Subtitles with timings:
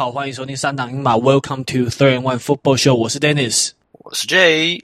[0.00, 4.80] 好，欢迎收听三档英马，Welcome to Third and One Football Show，我是 Dennis，我是 Jay。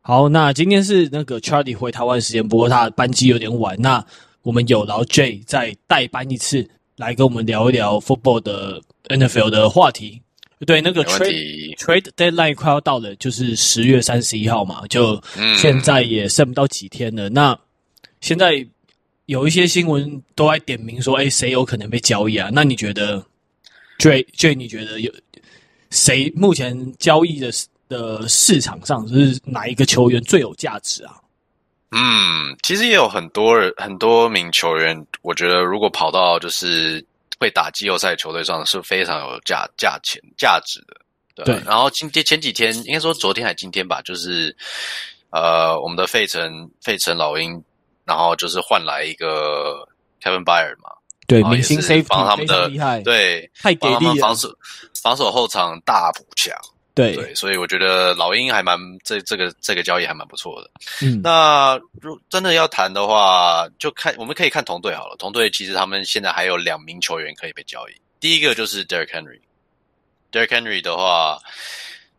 [0.00, 4.04] 好，那今天是那个 Charlie 回台湾时间，不过他的班机有点晚，那
[4.42, 10.20] 我们有劳 Jay 再代班一次，来跟我们聊一聊 Football 的 NFL 的话题。
[10.66, 15.22] 对，那个 Trade Trade Deadline 快要到了，就是十月三十一号嘛，就
[15.56, 17.28] 现在也剩不到几天了。
[17.28, 17.56] 嗯、那
[18.20, 18.66] 现在
[19.26, 22.50] 有一些新闻都在点名说，哎，谁有可能被交易啊？
[22.52, 23.24] 那你觉得
[23.98, 25.12] ？Jay Jay，你觉得有
[25.90, 27.50] 谁目前交易的
[27.88, 31.16] 的市场上，就是哪一个球员最有价值啊？
[31.90, 37.02] 嗯，其实也有很多人，很多名球员，我觉得如果跑到就是
[37.40, 40.96] 会打季后赛球队上，是非常有价价钱价值的。
[41.34, 41.64] 对，对。
[41.64, 44.54] 然后今天前几天，应该说昨天还今天吧，就是
[45.30, 47.64] 呃，我们的费城费城老鹰，
[48.04, 49.88] 然后就是换来一个
[50.22, 50.90] Kevin Byard 嘛。
[51.28, 54.14] 对，明星 safety 帮他们的厉害，对，太给力了。
[54.14, 54.48] 防守
[55.02, 56.56] 防守后场大补强，
[56.94, 60.70] 对对，所以我觉得老鹰还蛮这这个这个交易还蛮不错的。
[61.02, 65.16] 嗯，那如真的要谈的话，就看我们可以看同队好了。
[65.18, 69.38] 同队其实他们现在还有两名球员可以被交易，第一个就是 Derrick Henry。
[70.32, 71.38] Derrick Henry 的话，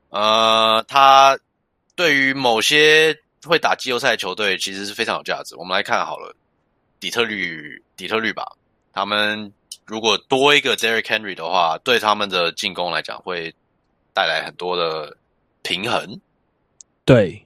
[0.10, 1.36] 呃，他
[1.96, 5.56] 对于某些会打季后赛的球队其实是非常有价值。
[5.56, 6.36] 我们来看好了，
[7.00, 8.46] 底特律，底特律吧。
[8.94, 9.52] 他们
[9.86, 13.54] 如果多一个 Derrick Henry 的话，对他们的进攻来讲会
[14.14, 15.16] 带来很多的
[15.62, 16.20] 平衡。
[17.06, 17.44] 对，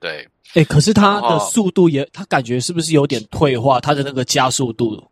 [0.00, 3.80] 对，哎、欸，可是他的速度也，他感觉是不是有点退化？
[3.80, 5.10] 他的那个加速度？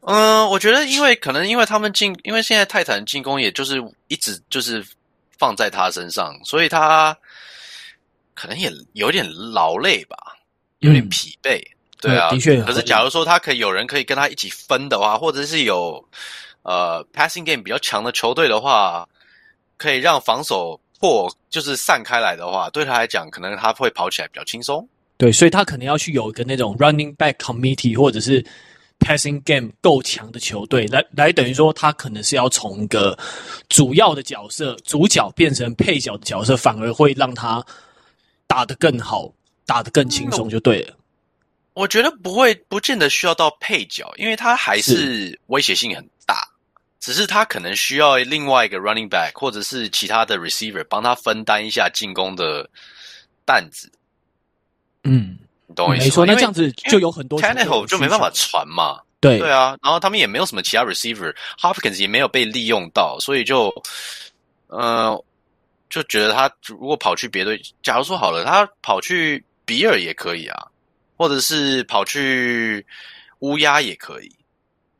[0.00, 4.86] 嗯，我觉得因为可能因为他们进，因为现在泰坦进攻也就是一直就是
[5.38, 7.16] 放在他身上，所以他
[8.34, 10.16] 可能也有点劳累吧，
[10.80, 11.58] 有点疲惫。
[11.58, 12.62] 嗯对啊，的确。
[12.62, 16.02] 可是，假如说他可以有人可以跟他一起分的话，或者是有
[16.62, 19.08] 呃 passing game 比较强的球队的话，
[19.76, 24.88] 可以让防守破就是散开来的话，对他来讲，可能他会跑起来比较轻松。
[25.16, 28.44] 对，所以他可能要去有一个那种 running back committee 或者是
[29.00, 33.18] passing game 够强的球队来来，等于说他可能是要从一个
[33.68, 37.64] 主要的角色主角变成配角的角色，反而会让他
[38.46, 39.28] 打得更好，
[39.66, 40.94] 打得更轻松就对了。
[41.78, 46.42] 我觉得不会，不见得需要到配角，因为他还是威胁性很大。
[46.98, 52.68] 只是他可能需要另外一个 running back 或者是其他的 receiver 帮他分担一下进攻的
[53.44, 53.88] 担子。
[55.04, 55.38] 嗯，
[55.68, 56.08] 你懂我意思吗？
[56.08, 59.00] 没错，那这样子就有很多 Tannehill 就没办法传嘛。
[59.20, 63.72] 对对啊，然后他们也没有什么其他 receiver，Hopkins 也没有被利用到，所以就，
[64.66, 65.24] 呃，
[65.88, 70.66] 就觉得他如果跑去别队，假如说好了，他跑去比尔也可以啊。
[71.18, 72.86] 或者是跑去
[73.40, 74.32] 乌鸦也可以，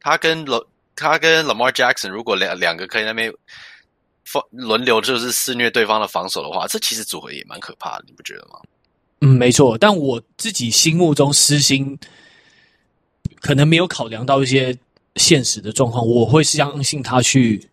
[0.00, 0.62] 他跟老
[0.96, 3.32] 他跟 Lamar Jackson 如果两两个可以那边
[4.24, 8.60] 放轮流就是肆虐对方的防守的话，这其实组合也蛮可怕的，你不觉得吗？
[9.20, 9.78] 嗯，没错。
[9.78, 11.98] 但我自己心目中私心
[13.40, 14.76] 可能没有考量到一些
[15.16, 17.68] 现实的状况，我会相信他去，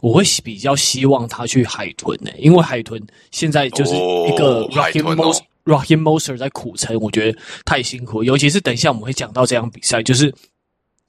[0.00, 3.00] 我会比较希望他去海豚呢、欸，因为海豚
[3.30, 8.24] 现在就是一个 Raheem Mostert Raheem Mostert 在苦撑，我觉得太辛苦。
[8.24, 10.34] 尤其是等一下我们会讲到这场比赛，就是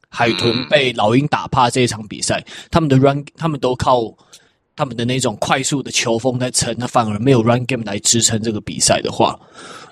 [0.10, 4.04] 海豚被老鹰打怕这一场比赛，嗯、他们的 run 他们都靠
[4.76, 9.40] 他们的那种快速的球风在撑，那反而没有 run game 来支撑这个比赛的话，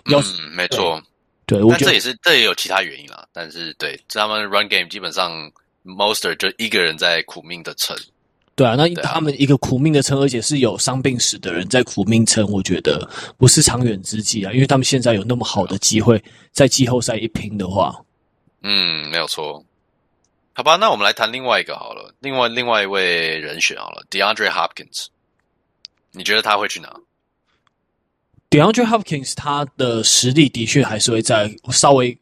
[0.05, 1.01] 要嗯，没错，
[1.45, 3.27] 对，我觉得这也是这也有其他原因啦。
[3.33, 5.51] 但是对，他们 run game 基本上
[5.83, 7.97] Mostert 就一个人在苦命的撑。
[8.59, 14.51] 对啊，那他们一个苦命的撑，而且是有伤病史的人在苦命撑，我觉得不是长远之计啊。
[14.51, 16.21] 因为他们现在有那么好的机会，
[16.51, 17.95] 在季后赛一拼的话，
[18.61, 19.63] 嗯，没有错。
[20.51, 25.05] 好吧，那我们来谈另外一个好了，另外另外一位人选好了，DeAndre Hopkins，
[26.11, 26.93] 你觉得他会去哪
[28.49, 32.19] ？DeAndre Hopkins 他的实力的确还是会在稍微。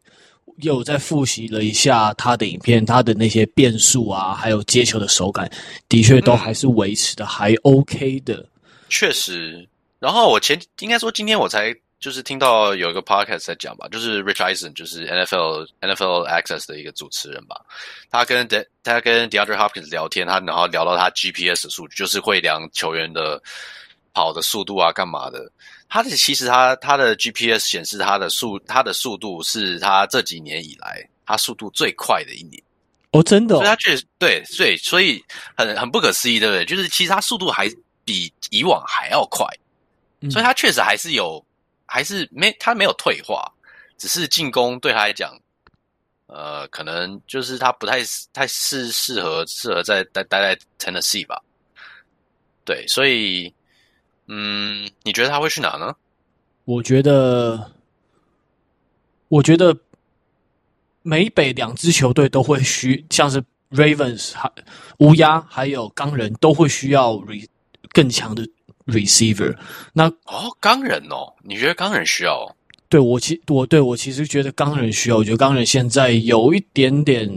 [0.62, 5.50] 又在复习了一下他的影片，他的那些变速啊，还有接球的手感，
[5.90, 8.36] 的确都还是维持的还 OK 的。
[8.36, 8.50] 嗯，
[8.90, 9.68] 确实。
[10.00, 17.60] 然后我前应该说今天我才就是听到有一个 podcast 在讲吧，就是 Rich Eisen，就是 NFL NFL Access 的一个主持人吧，
[18.12, 23.42] 他跟 De 他跟 DeAndre Hopkins 聊天，他然后聊到他 GPS 的数据，就是会量球员的
[24.14, 25.52] 跑的速度啊，干嘛的。
[25.90, 32.62] 他的其实他他的 GPS 显示他的速他的速度是他这几年以来他速度最快的一年
[33.12, 35.24] 哦，真的、哦，所以他确实对，所以所以
[35.56, 36.66] 很很不可思议，对不对？
[36.66, 37.70] 就是其实他速度还
[38.04, 39.48] 比以往还要快，
[40.20, 41.44] 嗯、所以他确实还是有
[41.86, 43.50] 还是没他没有退化，
[43.98, 45.34] 只是进攻对他来讲
[46.28, 48.00] 呃，可能就是他不太
[48.34, 51.42] 太适适合适合在待待在 Tennessee 吧。
[52.66, 53.54] 对，所以，
[54.28, 55.96] 嗯，你觉得他会去哪呢？
[56.66, 57.72] 我觉得，
[59.30, 59.78] 我觉得
[61.02, 63.42] 美北两支球队都会需，像是
[63.72, 64.52] Ravens 还
[65.00, 67.46] 乌鸦还有钢人都会需要 re
[67.94, 68.46] 更强的
[68.86, 69.56] receiver。
[69.94, 72.54] 那哦，钢人哦，你觉得钢人需要？
[72.90, 77.30] 对我其我对我其实觉得钢人需要，我觉得钢人现在有一点点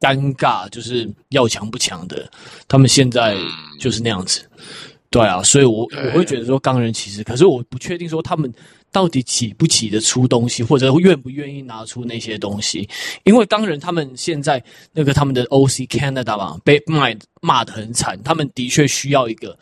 [0.00, 2.30] 尴尬，就是要强不强的，
[2.66, 3.36] 他们现在
[3.78, 4.48] 就是那样子。
[4.56, 4.64] 嗯、
[5.10, 8.52] 对啊，所以我我会觉得说钢人其实，可是我不确定说他们
[8.92, 12.88] 到底起不起得出东西，或者愿不愿意拿出那些东西，
[13.24, 14.62] 因为钢人他们现在
[14.92, 17.08] 那个他们的 OC Canada 嘛，被骂
[17.40, 19.58] 骂得很惨，他们的确需要一个。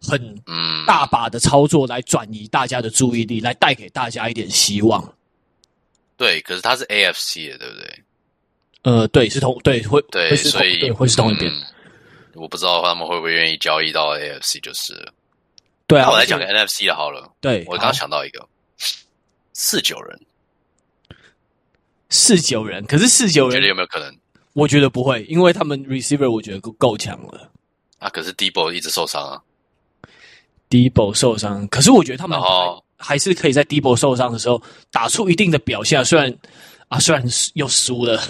[0.00, 0.40] 很
[0.86, 5.02] 大把的操作来转移大家的注意力，来带给大家一点希望。
[6.16, 8.04] 对，可是他是 AFC 的，对不对？
[8.84, 11.52] 呃，对，是同对会对，会所以对会是同一边。
[12.38, 15.12] 我不知道他们会不会愿意交易到 AFC，就是了。
[15.86, 17.30] 对啊，我来讲个 NFC 的好了。
[17.40, 18.46] 对，我刚刚想到一个
[19.52, 20.20] 四九人，
[22.10, 24.14] 四九人，可是四九人，觉得有没有可能？
[24.52, 27.50] 我觉得不会，因为他们 receiver 我觉得够够强了。
[27.98, 29.40] 啊，可是 Debo 一直受伤啊。
[30.68, 32.38] Debo 受伤，可是我觉得他们
[32.96, 36.04] 还是可以在 Debo 受伤的时候打出一定的表现。
[36.04, 36.36] 虽然
[36.88, 37.24] 啊，虽然
[37.54, 38.20] 又输了，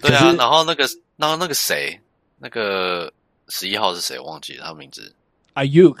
[0.00, 0.32] 对啊。
[0.36, 1.98] 然后那个，然后那个谁，
[2.38, 3.12] 那个
[3.48, 4.18] 十一号是谁？
[4.18, 5.14] 我忘记了他名字。
[5.54, 5.98] Ayuk，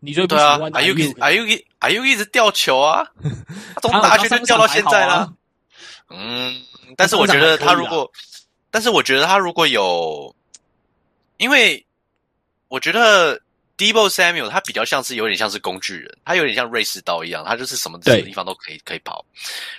[0.00, 3.06] 你最不喜欢 Ayuk？Ayuk，Ayuk 一直掉球啊，
[3.74, 5.14] 他从大学就掉到现在了。
[5.14, 5.32] 啊、
[6.10, 6.62] 嗯，
[6.96, 8.10] 但是我觉得他如果，
[8.70, 10.34] 但是我觉得他如果有，
[11.36, 11.86] 因为
[12.68, 13.40] 我觉得。
[13.76, 19.26] Debo Samuel 他比较像是有点像是工具人，他有点像瑞士刀一样，他就是什么地方都可以可以跑。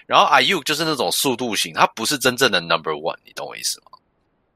[0.06, 3.95] 然后 Ayuk 就是那种速度型，他不是真正的 Number One，你懂我意思吗？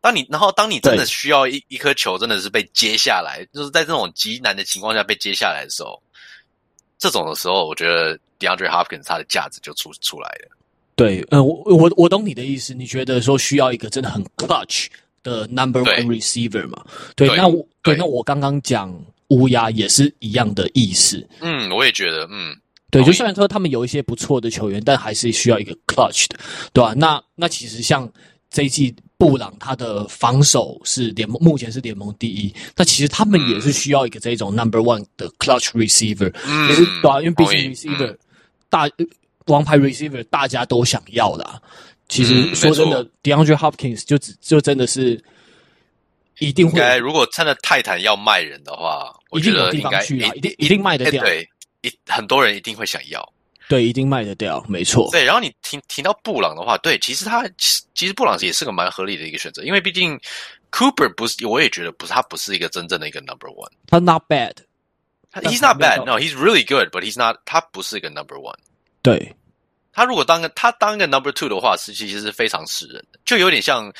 [0.01, 6.01] 当你然后当你真的需要一一颗球真的是被接下来，就是在这种极难的情况下被接下来的时候，
[6.97, 10.49] 这种的时候，我觉得 DeAndre Hopkins 他的价值就出出来了。
[10.95, 14.87] 对，嗯，我我我懂你的意思，你觉得说需要一个真的很 clutch
[15.23, 16.85] 的 Number One receiver 嘛？
[17.15, 18.93] 对，对，那我对，对那我刚刚讲。
[19.29, 21.23] 乌鸦也是一样的意思。
[21.39, 22.51] 嗯，我也觉得，嗯，
[22.89, 26.39] 对，就虽然说他们有一些不错的球员，但还是需要一个 clutch 的，
[26.73, 26.95] 对吧？
[26.97, 28.11] 那那其实像
[28.49, 38.17] 这一季布朗，他的防守是联盟目前是联盟第一，那其实他们也是需要一个这种 number one 的 clutch receiver，嗯，也是对啊，因为毕竟 receiver
[38.69, 38.89] 大
[39.45, 41.61] 王牌 receiver 大家都想要的啊。
[42.07, 45.23] 其实说真的，DeAndre Hopkins 就只就真的是。
[46.41, 46.97] 一定会。
[46.99, 51.21] 如果真的泰坦要卖人的话，我觉得应该一定一定卖得掉。
[51.21, 51.45] 对，
[51.81, 53.33] 一很多人一定会想要。
[53.69, 55.07] 对，一定卖得掉，没错。
[55.11, 57.47] 对，然后你听听到布朗的话，对，其实他
[57.93, 60.19] 其实布朗也是个蛮合理的一个选择，因为毕竟
[60.71, 63.71] Cooper 不是，我也觉得不是，他不是一个真正的一个 Number One。
[63.87, 64.55] 他 Not bad。
[65.33, 66.03] He's not bad.
[66.05, 67.37] No, he's really good, but he's not.
[67.45, 68.57] 他不是一个 Number One。
[69.01, 69.35] 对。
[69.93, 73.93] 他如果当个他当个 Number Two 的话，是其实是非常吃人的，就有点像。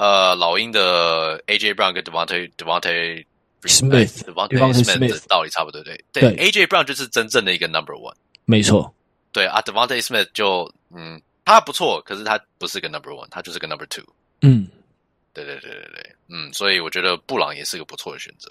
[0.00, 3.24] 呃，老鹰的 AJ Brown 跟 Devontae Devontae
[3.62, 6.22] Smith Devontae Smith 的道理差不多，对对。
[6.22, 8.14] 对，AJ Brown 就是真正的一个 Number One，
[8.44, 8.94] 没错。
[9.38, 14.04] 对啊，Devontae Smith 就嗯，他不错，可是他不是个 Number One，他就是个 Number Two。
[14.42, 14.66] 嗯，
[15.32, 18.50] 对对对对对，嗯，所以我觉得布朗也是个不错的选择。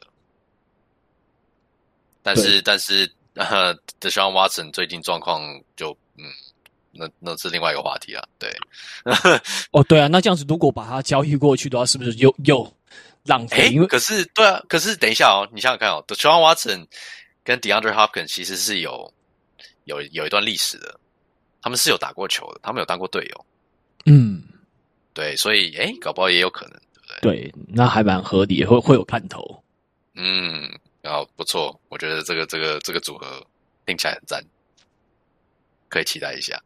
[2.23, 5.41] 但是但是呃，Deshaun Watson 最近状况
[5.75, 6.25] 就嗯。
[6.99, 8.51] 那那是另外一个话题了，对。
[9.69, 12.65] 哦，对啊，那这样子，如果把它交易过去的话，是不是又又
[13.25, 13.69] 浪费？
[13.69, 16.87] 因为可是，对啊，可是等一下哦，你想想看哦，Deshaun Watson
[17.43, 19.13] 跟 DeAndre Hopkins 其实是有
[19.87, 20.99] 有有一段历史的，
[21.61, 23.45] 他们是有打过球的，他们有当过队友。
[24.05, 24.43] 嗯，
[25.13, 27.19] 对，所以哎，搞不好也有可能，对不对？
[27.21, 29.63] 对，那还蛮合理，会会有看头。
[30.13, 30.69] 嗯，
[31.01, 33.45] 然后不错，我觉得这个这个这个组合
[33.85, 34.43] 听起来很赞，
[35.89, 36.61] 可以期待一下。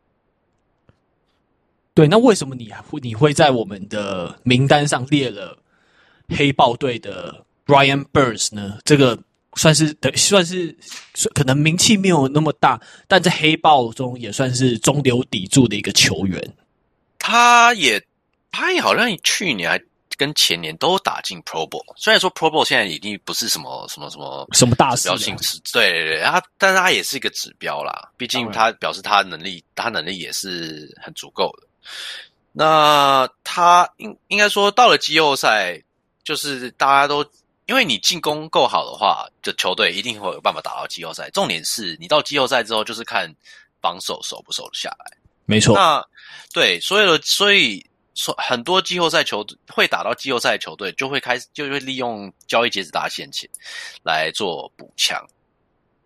[1.94, 5.58] 对，那为什么你会你会在我们的名单上列了
[6.30, 8.80] 黑豹队的 Brian Burns 呢？
[8.86, 9.18] 这个
[9.56, 10.76] 算是的，算是
[11.34, 16.42] 可能名气没有那么大，但在黑豹中也算是中流砥柱的一个球员。
[17.20, 18.02] 他也，
[18.52, 19.82] 他也好像去年还
[20.18, 25.18] 跟前年都打进 Pro Bowl，虽然说 Pro Bowl 现在已经不是什么什么什么什么大指标
[25.74, 31.68] 对对对，他但是他也是一个指标啦，毕竟他表示他能力，他能力也是很足够的。
[32.54, 35.82] 那他应应该说到了季后赛，
[36.24, 37.26] 就是大家都
[37.72, 41.30] 因为你进攻够好的话，这球队一定会有办法打到季后赛。
[41.30, 43.34] 重点是你到季后赛之后，就是看
[43.82, 45.18] 防守守不守得下来。
[45.46, 45.74] 没错。
[45.74, 46.06] 那
[46.54, 47.82] 对所有的，所以
[48.14, 53.50] 说很多季后赛球队会打到季后赛的球队，就会开始就会利用交易截止大限前
[54.04, 55.26] 来做补强。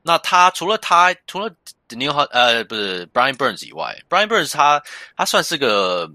[0.03, 1.51] 那他除了他除了
[2.29, 4.79] 呃不是 Brian Burns 以外，Brian Burns 他
[5.17, 6.07] 他算是个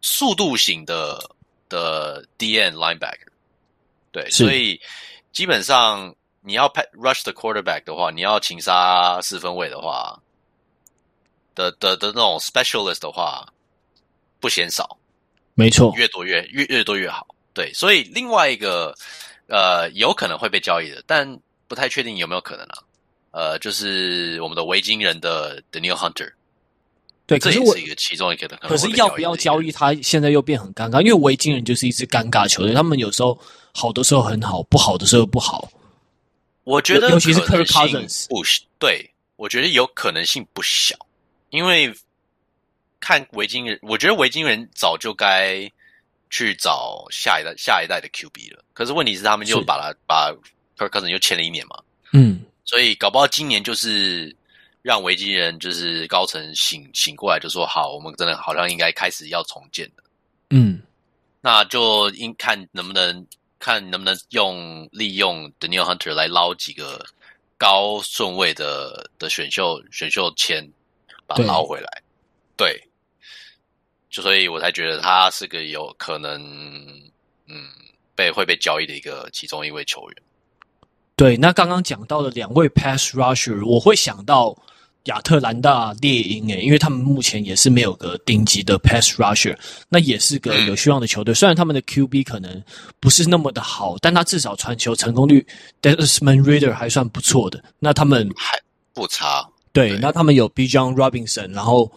[0.00, 1.20] 速度型的
[1.68, 3.28] 的 DN linebacker，
[4.22, 4.80] 对，所以
[5.32, 10.18] 基本上你要 rush the quarterback 的话，你要擒杀四分卫的话
[11.54, 13.46] 的的的那种 specialist 的话
[14.40, 14.98] 不嫌少，
[15.54, 17.26] 没错，越多越越越多越好。
[17.52, 18.94] 对，所以另外一个
[19.46, 22.78] 呃有可能会被交易的，但不太确定有没有可能啊。
[23.30, 26.32] 呃，就是我们的维京人的 Danielle Hunter，
[27.26, 33.38] 对，可是我是一个其中一个的，可是要不要交易他，现在又变很尴尬，因为维京人就是一支尴尬球队，他们有时候
[33.78, 35.70] 好的时候很好，不好的时候不好。
[36.64, 38.42] 我觉得，尤其是 Kirk Cousins，不，
[38.76, 40.96] 对，我觉得有可能性不小，
[41.50, 41.94] 因为
[42.98, 45.70] 看维京人，我觉得维京人早就该
[46.28, 48.64] 去找下一代、下一代的 QB 了。
[48.74, 50.34] 可是问题是，他们就把他把
[50.76, 51.80] Kirk Cousins 又签了一年嘛，
[52.12, 52.40] 嗯。
[52.64, 54.34] 所以搞不好今年就是
[54.82, 60.04] 让维京人就是高层醒醒过来，就说好，我们真的好像应该开始要重建了。
[60.50, 60.82] 嗯，
[61.40, 63.26] 那就应看能不能
[63.58, 67.04] 看能不能用利用 Danielle Hunter 来捞几个
[67.56, 70.70] 高顺位的的选秀选秀签，
[71.26, 72.02] 把它捞回来。
[72.56, 72.88] 对，对，
[74.10, 76.40] 就所以我才觉得他是个有可能
[77.46, 77.68] 嗯
[78.14, 80.22] 被会被交易的一个其中一位球员。
[81.16, 84.56] 对，那刚刚讲到的两位 pass rusher，我会想到
[85.04, 89.56] 亚特兰大猎鹰诶，因为他们目前也是没有个顶级的 pass rusher，
[89.88, 91.32] 那也是个有希望的球队。
[91.32, 92.62] 虽然他们的 QB 可能
[93.00, 95.46] 不是那么的好，但他至少传球成功率
[95.80, 97.62] Desmond Ridder 还算不错的。
[97.78, 98.60] 那他们还
[98.92, 99.48] 不差。
[99.72, 101.90] 对，对那他们有 Bijan Robinson，然后。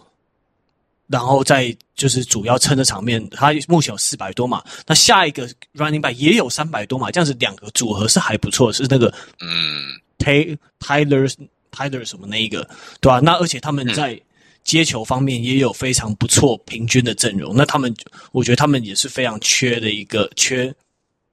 [1.08, 9.82] 然后再就是主要撑的场面，他目前有四百多码，那下一个 running back 也有三百多码，这样子两个组合是还不错，是那个嗯
[10.16, 11.30] ，Ty Tyler
[11.72, 12.62] Tyler 什么那一个，
[13.00, 13.20] 对吧、啊？
[13.20, 14.20] 那而且他们在
[14.62, 17.92] 接球方面也有非常不错平均的阵容，那他们
[18.30, 20.72] 我觉得他们也是非常缺的一个缺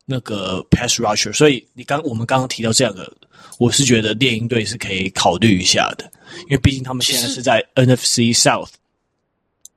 [0.05, 3.11] 那个 pass rusher，所以你刚我们刚刚提到这两个，
[3.59, 6.11] 我是觉得猎鹰队是可以考虑一下的，
[6.45, 8.71] 因为毕竟他们现在是在 NFC South。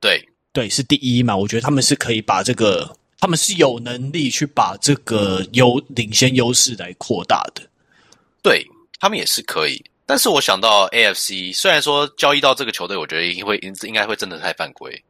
[0.00, 1.36] 对对，是第一嘛？
[1.36, 7.62] 我觉得他们是可以把这个，他们是有能力去把这个优领先优势来扩大的。
[8.42, 8.66] 对，
[8.98, 15.02] 他们也是可以，但是我想到 AFC，虽然说交易到这个球队，我觉得应会应应该会真的太犯规。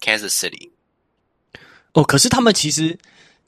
[0.00, 0.68] Kansas City，
[1.92, 2.98] 哦，可是他们其实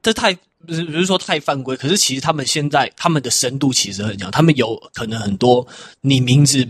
[0.00, 0.32] 这太
[0.64, 5.66] 不是不是说太犯规，可是其实他们现在他们的深度其实很强，他们有可能很多
[6.02, 6.64] 你名字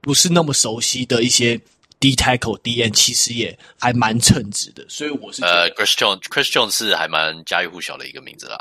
[0.00, 1.60] 不是那么熟悉的一些。
[2.00, 8.58] D tackle D N 其实也还蛮称职的，所以我是呃，Chris Jones，Chris Jones 是还蛮家喻户晓的一个名字啦。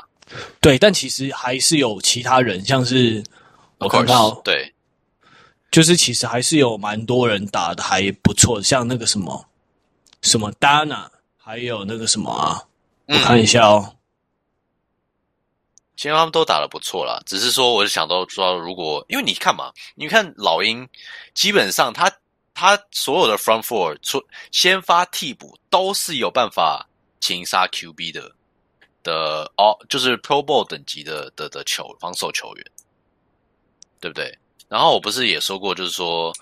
[0.62, 3.22] 对，但其实还是有其他人，像是
[3.79, 4.74] 我看到对，
[5.73, 9.49] 就是其实还是有蛮多人打的还不错，像那个什么
[10.21, 12.63] 什么 Dana，还有那个什么啊，
[13.07, 13.97] 我看一下哦。
[15.97, 20.87] 其实他们都打的不错啦，只是说我是想到说，如果因为你看嘛，你看老鹰，
[21.33, 22.09] 基本上他。
[22.55, 26.87] 他所有的 front four 出先发替补都是有办法
[27.19, 28.31] 擒杀 QB 的
[29.01, 32.63] 的哦，就是 Pro Bowl 等级的的的球防守球员，
[33.99, 34.37] 对不对？
[34.67, 36.34] 然后我不是也说过，就是说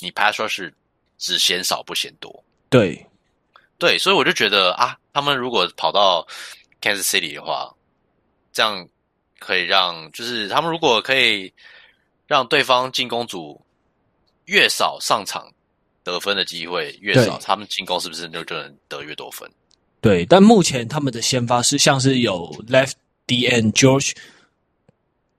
[0.00, 0.72] 你 pass rush
[1.18, 3.06] 只嫌少不嫌多，对
[3.78, 6.26] 对，所以我就觉得啊，他们如果跑到
[6.80, 7.74] Kansas City 的话，
[8.52, 8.88] 这样
[9.38, 11.52] 可以让就是他们如果可以
[12.26, 13.60] 让对方进攻组
[14.46, 15.50] 越少上场。
[16.06, 19.50] 得分的机会越少，他们进攻是不是就就能得越多分？
[20.00, 22.92] 对，但目前他们的先发是像是有 Left
[23.26, 24.12] DN George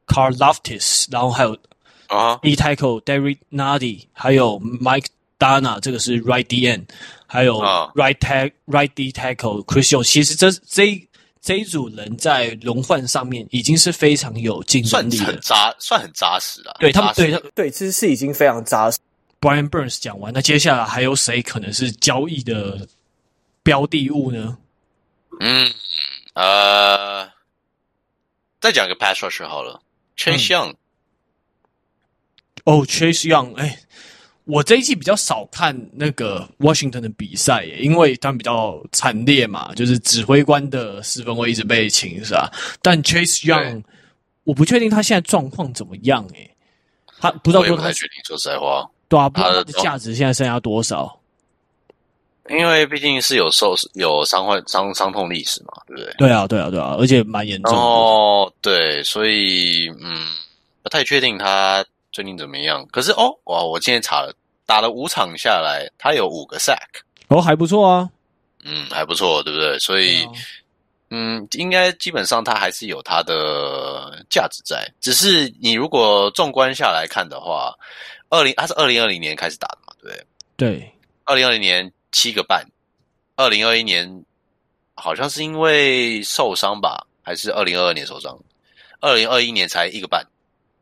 [0.07, 1.57] Carloftis，然后还有
[2.07, 5.07] 啊 D tackle Derrick Nnadi，还有 Mike
[5.39, 6.85] Danna，这个是 Right DN，
[7.25, 10.05] 还有 Right tag Right D tackle Chris Jones。
[10.05, 11.07] 其实这这
[11.41, 16.75] 这一组人在轮换上面已经是非常有竞争力的，算很扎，算很扎实了。
[16.79, 18.97] 对他们，对对，其实是已经非常扎实。
[19.39, 22.87] Brian Burns 讲完，那接下来还有谁可能是交易的
[23.61, 24.57] 标的物呢？
[25.39, 25.71] 嗯，
[26.33, 27.29] 呃，
[28.59, 29.79] 再讲个 pass rusher 好了
[30.17, 30.73] ，Chase Young。
[32.67, 33.79] 哦，Chase Young，哎，
[34.43, 42.51] 我这一季比较少看那个 Washington 的比赛，因为他们比较惨烈嘛，就是指挥官的四分卫一直被擒杀。
[42.81, 43.81] 但 Chase Young，
[44.43, 46.49] 我不确定他现在状况怎么样，哎，
[47.21, 48.85] 他不知道不太确定，说实在话。
[49.07, 51.17] 对啊，不知道它的价值现在剩下多少？
[52.49, 56.13] 因为毕竟是有受有伤患伤伤痛历史嘛，对不对？
[56.17, 57.79] 对啊，对啊，对啊，而且蛮严重的。
[57.79, 60.27] 哦，对，所以嗯，
[60.83, 62.85] 不太确定他最近怎么样。
[62.91, 64.33] 可是哦，哇，我今天查了，
[64.65, 68.09] 打了五场下来，他有五个 sack，哦，还不错啊，
[68.63, 69.77] 嗯，还不错，对不对？
[69.79, 70.27] 所以。
[71.09, 77.73] 嗯，应该基本上他还是有他的价值在，只是你如果纵观下来看的话，
[78.27, 80.25] 二零他是二零二零年开始打的嘛，对不对？
[80.57, 82.61] 对，二零二零年七个半，
[83.37, 84.25] 二零二一年
[84.95, 88.37] 好像是因为受伤吧，还是二零二二年受伤？
[88.99, 90.27] 二零二一年才一个半，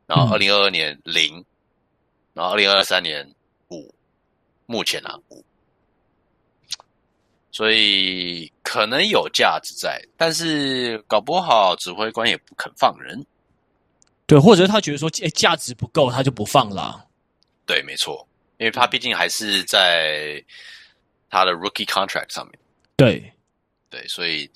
[0.08, 1.46] 然后二零二二年零，嗯，
[2.34, 3.28] 然后二零二三年
[3.70, 3.94] 五，
[4.66, 5.44] 目前啊五。
[7.52, 13.26] 所以可能有价值在，但是搞不好指挥官也不肯放人。
[14.28, 17.06] 对，或者他觉得说，哎，价值不够，他就不放了。
[17.66, 20.44] 对，没错，因为他毕竟还是在
[21.30, 22.60] 他的 rookie contract 上面。
[22.98, 23.32] 对，
[23.90, 24.50] 对，所以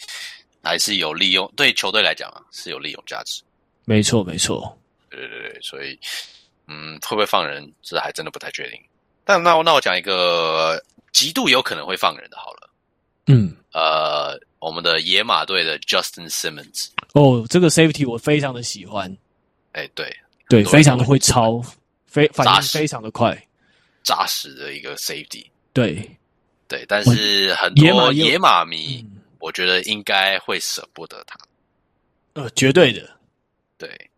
[0.62, 3.42] 还是有利用，对球队来讲啊，是有利用价值。
[3.86, 4.78] 没错，没错。
[5.10, 6.00] 对对对，所以
[6.68, 8.80] 嗯，会不会放人，这还真的不太确定。
[9.26, 12.70] 但那我那我讲一个极度有可能会放人的，好了。
[13.28, 19.16] 嗯，呃，我们的野马队的 Justin Simmons，哦，这个 Safety 我非常的喜欢，
[19.74, 20.16] 哎，对。
[20.48, 21.64] 对，非常的会超，
[22.08, 23.40] 非反应非常的快，
[24.02, 26.10] 扎实的一个 Safety，对。
[26.68, 29.06] 对，但是很多野马迷，
[29.40, 31.38] 我觉得应该会舍不得他，
[32.34, 33.08] 呃，绝对的，
[33.78, 34.09] 对，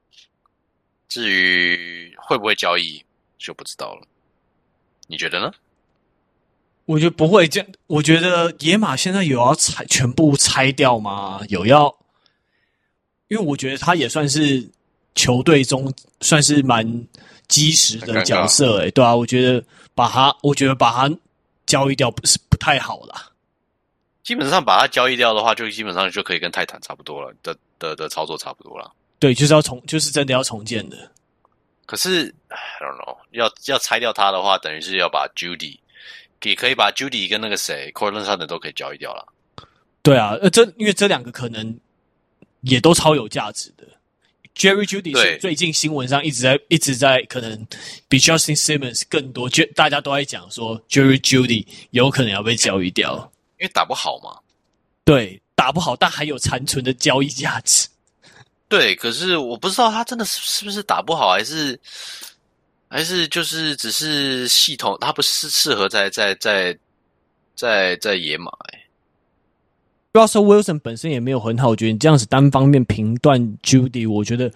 [1.12, 3.04] 至于会不会交易
[3.38, 4.08] 就不知道了，
[5.08, 5.52] 你觉得呢？
[6.86, 7.70] 我觉得不会这样。
[7.88, 11.42] 我觉得野马现在有要拆全部拆掉吗？
[11.50, 11.94] 有要？
[13.28, 14.66] 因为我觉得他也算是
[15.14, 17.06] 球队中算是蛮
[17.50, 19.62] 基石的角色，欸，诶，对啊，我觉得
[19.94, 21.14] 把他，我觉得把他
[21.66, 23.30] 交易掉不是不太好啦。
[24.24, 28.90] 基本上把他交易掉的话，就基本上就可以跟泰坦差不多了的的的操作差不多了。
[29.22, 30.98] 对，就是要重，就是真的要重建的。
[31.86, 35.78] 可是，I don't know，要要拆掉它的话，等于是要把 Jeudy。
[36.42, 39.28] 也可以把 Jeudy 跟那个谁 Courtland Sutton 都可以交易掉了。
[40.02, 41.80] 对啊，呃，这因为这两个可能
[42.62, 43.86] 也都超有价值的。
[44.56, 47.68] Jerry Jeudy 是最近新闻上一直在一直在可能
[48.10, 54.40] 比 Justin Simmons 更多，就大家都在讲说 Jerry Jeudy 有可能要被交易掉，因为打不好嘛。
[55.06, 57.88] 对，打不好，但还有残存的交易价值。
[58.72, 61.80] 对，可是我不知道他真的是是不是打不好，还是。
[62.94, 66.78] 还是就是只是系统，他不是适合在在在
[67.56, 68.52] 在在野马。
[70.12, 74.52] Russell Wilson 本身也没有很好，我觉得你这样子单方面评断 Jeudy，我觉得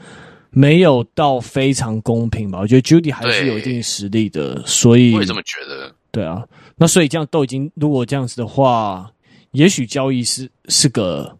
[0.49, 2.59] 没有到非常公平吧。
[2.59, 5.95] 我觉得 Jeudy 还是有一定实力的，所以我也这么觉得。
[6.11, 9.09] 对啊，那所以这样都已经，如果这样子的话，
[9.51, 11.33] 也许交易是是个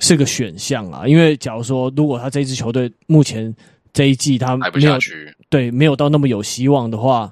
[0.00, 1.06] 是个选项啊。
[1.06, 3.54] 因为假如说，如果他这支球队目前。
[3.92, 7.28] 这一季他没有，不下去，对，没有到那么有希望的话，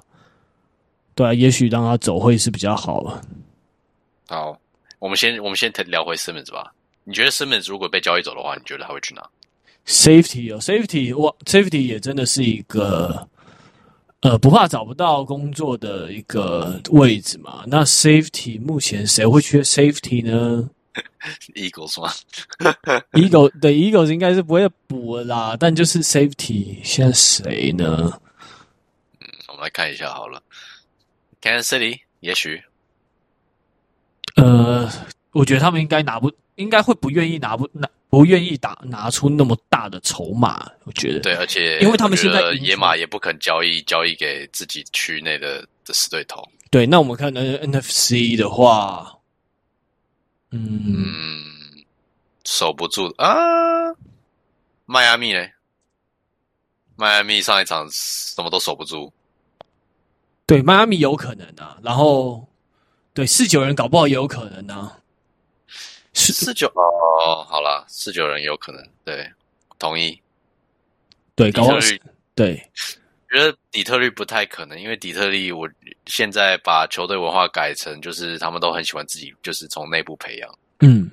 [1.15, 3.21] 对啊，也许让他走会是比较好了。
[4.27, 4.59] 好，
[4.99, 6.73] 我们先我们先聊回 Simmons 吧。
[7.05, 9.25] 你觉得 Simmons 如果被交易走的话，你觉得他会去哪
[9.87, 13.25] ？Safety 哦，Safety，哇，Safety 也真的是一个
[14.19, 17.63] 呃不怕找不到工作的一个位置嘛。
[17.67, 20.69] 那 Safety 目前谁会缺 Safety 呢？
[21.55, 22.11] Eagles 吗？
[23.13, 28.19] Eagles 对 Eagles 应该是不会补了啦，但就是 Safety 现在谁呢？
[29.19, 30.41] 嗯，我们来看一下好了。
[31.41, 32.61] Kansas City 也许，
[34.35, 34.89] 呃，
[35.31, 40.69] 我觉得他们应该拿不，应该会不愿意拿不拿不愿意打拿出那么大的筹码。
[40.83, 46.43] 我觉得对，而且因为他们现在野马也不肯交易交易给自己区内的的死对头。
[46.71, 49.15] 对，那我们看 NFC 的话。
[50.51, 51.85] 嗯，
[52.45, 53.93] 守不住啊！
[54.85, 55.47] 迈阿密呢？
[56.95, 59.13] 迈阿密上一场什么都守不住。
[60.45, 61.77] 对，迈阿密有可能啊。
[61.83, 62.47] 然后，
[63.13, 64.99] 对四九人搞不好也有可能啊。
[66.13, 69.31] 四九哦，好了，四九人有可能，对，
[69.77, 70.19] 同意。
[71.35, 71.77] 对，搞不好
[72.35, 72.71] 对，
[73.29, 75.69] 觉得底特律不太可能，因为底特律我
[76.07, 80.59] 现在把球队文化改成，就是他们都很喜欢自己，就是从内部培养。
[80.79, 81.09] 嗯，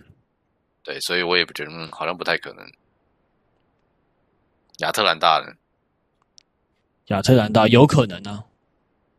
[0.82, 2.66] 对，所以我也不觉得，嗯，好像不太可能。
[4.78, 5.56] 亚特兰大人，
[7.06, 8.44] 亚特兰大有可能呢、啊。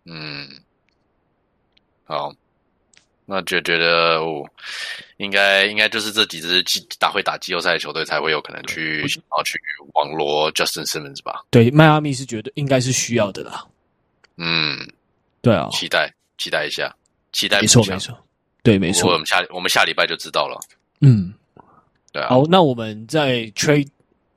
[0.06, 0.48] 嗯，
[2.06, 2.34] 好，
[3.30, 4.42] 那就觉得哦，
[5.18, 6.64] 应该应该就是这几支
[6.98, 9.60] 打会打季后赛的球队才会有可能去，然后去
[9.96, 11.44] 网罗 Justin Simmons 吧。
[11.50, 13.66] 对，迈阿密是觉得应该是需要的啦。
[14.38, 14.80] 嗯，
[15.42, 16.96] 对啊，期待期待一下。
[17.34, 18.18] 期待没错没错，
[18.64, 19.12] 对没错。
[19.12, 20.58] 我们下我们下礼拜就知道了。
[21.02, 21.32] 嗯，
[22.12, 22.30] 对啊。
[22.30, 23.90] 好，那我们在 trade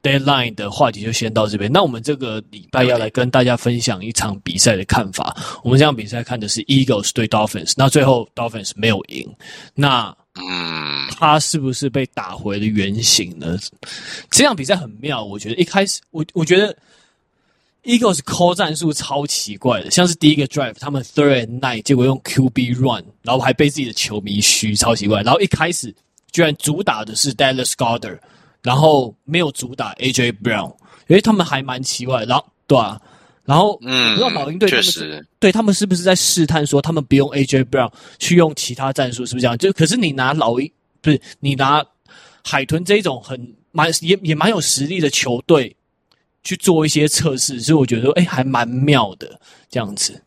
[0.03, 1.71] deadline 的话题就先到这边。
[1.71, 5.37] 那我们这个礼拜要来跟大家分享一场比赛的看法。
[5.63, 9.29] 我们这场比赛看的是 Eagles 对 Dolphins，那最后 Dolphins 没有赢。
[9.75, 13.59] 那嗯，他是不是被打回了原形呢？
[14.31, 16.75] 这场比赛很妙，我觉得一开始我我觉得
[17.83, 25.21] Eagles call 战术超奇怪的，像是第一个 drive 他们 third and nine，结果用 QB run，然后还被自己的球迷嘘，超奇怪。
[25.23, 25.95] 然后一开始
[26.31, 28.21] 居然主打的是 Dallas Goedert，
[28.63, 30.71] 然后没有主打 AJ Brown，
[31.09, 32.27] 因为他们还蛮奇怪的。
[32.27, 33.01] 然后对啊。
[33.43, 39.59] 然后，嗯，不知道老鹰队他们是对他们是不是在试探说，他们不用 AJ Brown 去用其他战术，是不是这样？
[39.59, 40.71] 就可是你拿老鹰，
[41.01, 41.85] 不是你拿
[42.45, 45.75] 海豚这种很蛮也也蛮有实力的球队
[46.45, 50.23] 去做一些测试，所以我觉得哎，还蛮妙的这样子。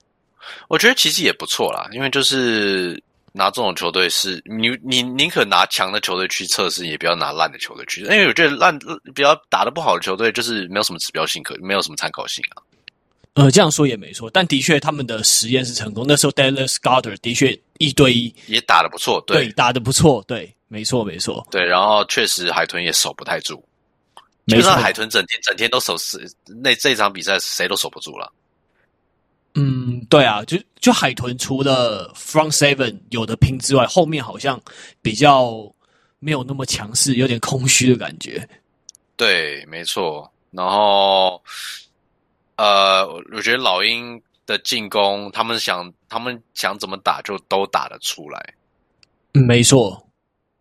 [0.67, 3.02] 我觉得其实也不错啦，因为就是
[3.36, 8.78] 拿这种球队是你你宁可拿强的球队去测试，也不要拿烂的球队去，因为我觉得烂
[9.13, 12.62] 比较打得不好的球队就是没有什么指标性可，没有什么参考性啊。
[13.34, 16.06] 呃，这样说也没错，但的确他们的实验是成功。
[16.08, 21.65] 那时候 Dallas Goedert 的确一对一也打得不错，对，对打得不错，对，没错没错，对。
[21.65, 23.56] 然后确实海豚也守不太住，
[24.46, 26.24] 基本上海豚整天整天都守死，
[26.62, 28.32] 那这场比赛谁都守不住了。
[29.56, 34.62] 嗯，对啊，就就海豚除了 Front Seven 有的拼之外，后面好像
[35.02, 35.74] 比较
[36.20, 38.48] 没有那么强势，有点空虚的感觉。
[39.16, 40.32] 对，没错。
[40.52, 41.42] 然后。
[42.56, 48.54] 呃，我觉得老鹰的进攻，他们想，他们想怎么打就都打得出来。
[49.34, 50.08] 嗯，没错，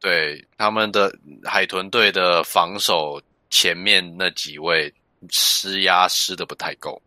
[0.00, 4.92] 对他们的海豚队的防守，前面那几位
[5.28, 7.00] 施压施的不太够。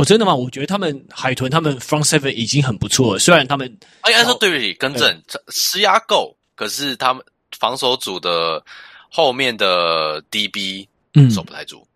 [0.00, 0.34] 哦，真的吗？
[0.34, 7.24] 我觉得他们海豚他们 front seven 已经很不错了，虽然他们，哎，按说对不起，更正，施压够，可是他们
[7.58, 8.64] 防守组的
[9.10, 11.86] 后面的 DB 嗯守不太住。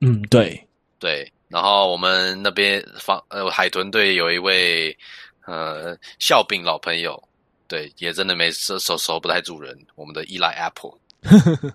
[0.00, 0.62] 嗯，对。
[0.98, 4.96] 对，然后我们那边防呃海豚队有一位
[5.44, 7.22] 呃笑柄老朋友，
[7.68, 9.78] 对，也真的没守守守不太住人。
[9.94, 10.98] 我们的 Eli Apple，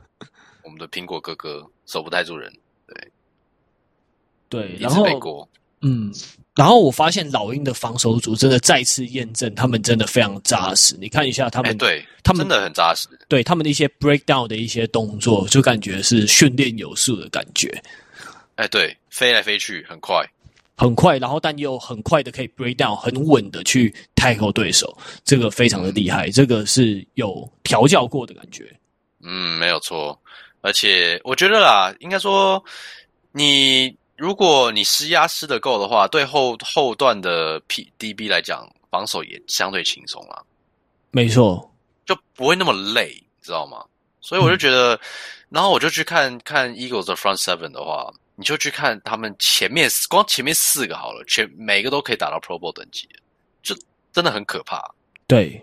[0.63, 2.51] 我们的苹果哥哥守不太住人，
[2.87, 3.11] 对，
[4.49, 5.47] 对，然后一直背锅，
[5.81, 6.13] 嗯，
[6.55, 10.95] 然后我发现老鹰的防守组真的再次验证他们真的非常扎实。
[10.99, 17.81] 你看一下他们，对，他们真的很扎实，对他们的一些 breakdown 的一些动作，就感觉是训练有素的感觉。
[18.55, 20.23] 哎，对，飞来飞去很快，
[20.77, 28.71] 很快，然后但又很快的可以 break down，很稳的去 tackle 对手，这个非常的厉害，这个是有调教过的感觉。
[29.23, 30.19] 嗯，没有错，
[30.61, 32.63] 而且我觉得啦，应该说，
[33.31, 40.43] 你如果你施压施的够的话，对后后段的 P D B 来讲，防守也相对轻松啦。
[41.09, 41.73] 没错，
[42.05, 43.83] 就不会那么累，你知道吗？
[44.19, 44.99] 所以我就觉得，嗯、
[45.49, 48.13] 然后我就去看看 Eagles 的 front seven 的话。
[48.35, 53.07] 你就去看他们前面，光前面四个好了，全每个都可以打到 Pro Bowl 等级，
[53.61, 53.75] 就
[54.11, 54.81] 真的很可怕。
[55.27, 55.61] 对，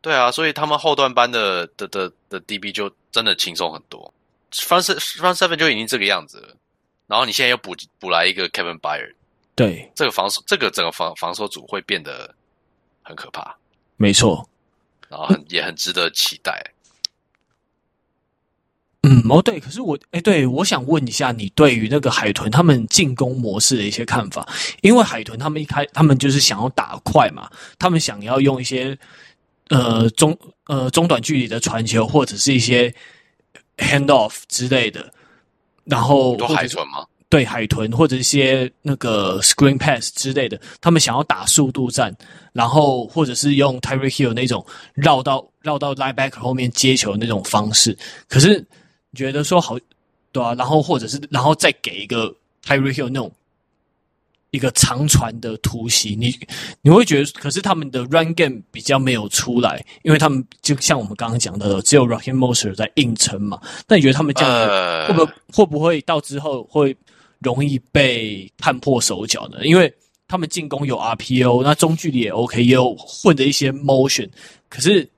[0.00, 4.12] 对啊，所以他们后段班的的的的 DB 就真的轻松很多。
[4.52, 6.56] Front Front Seven 就已经这个样子了，
[7.14, 9.14] 然后你现在又补补来一个 Kevin Byard，
[9.54, 12.34] 对，这个防守这个整个防防守组会变得
[13.02, 13.56] 很可怕。
[13.96, 14.44] 没错，
[15.08, 16.60] 然后很也很值得期待。
[19.04, 24.48] 嗯，哦，对，可是我，哎，对，我想问一下你对于那个海豚他们进攻模式的一些看法，
[24.82, 27.48] 因为海豚他们一开，他们就是想要打快嘛，
[27.78, 28.98] 他们想要用一些
[29.68, 32.92] 呃中呃中短距离的传球或者是一些
[33.76, 35.13] hand off 之类的，
[35.84, 37.06] 然后都海豚吗？
[37.28, 42.14] 对，海豚或者一些那个 screen pass 之类的，他们想要打速度战，
[42.52, 47.96] 然后或者是用 Tyreek Hill 那种绕到绕到 linebacker 后面接球的那种方式，
[48.28, 48.64] 可是。
[49.16, 49.78] 觉得说好，
[50.32, 52.34] 对啊，然后或者是然后再给一个
[52.66, 53.30] Tyreek Hill 那种
[54.54, 56.32] 一个长传的突袭，你
[56.82, 63.60] 你会觉得，可是他们的 Run Game 比较没有出来，因为他们就像我们刚刚讲的，只有 Raheem Mostert 在硬撑嘛。
[63.88, 66.96] 那你觉得他们这样子会不会会不会到之后会
[67.40, 69.58] 容易被看破手脚呢？
[69.64, 69.92] 因为
[70.28, 74.28] 他们进攻有 RPO，那中距离也 OK，也有混的一些 Motion，
[74.68, 75.08] 可是。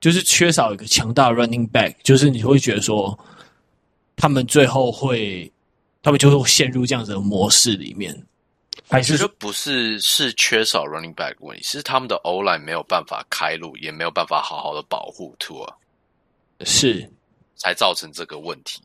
[0.00, 3.18] 就是缺少一个强大的 running back，就是你会觉得说，
[4.16, 5.52] 他们最后会，
[6.02, 8.18] 他们就会陷入这样子的模式里面，
[8.88, 15.68] 还是说不是是缺少 running back 问题，是他们的 O-line 没有办法开路，也没有办法好好的保护 Tour，
[16.64, 17.08] 是
[17.56, 18.82] 才造成这个问题。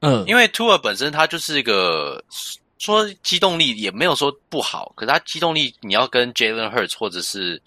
[0.00, 2.22] 嗯，因为 Tour 本身他就是一个
[2.78, 7.60] 说机动力也没有说不好，可是他机动力你要跟 Jalen Hurts 或者是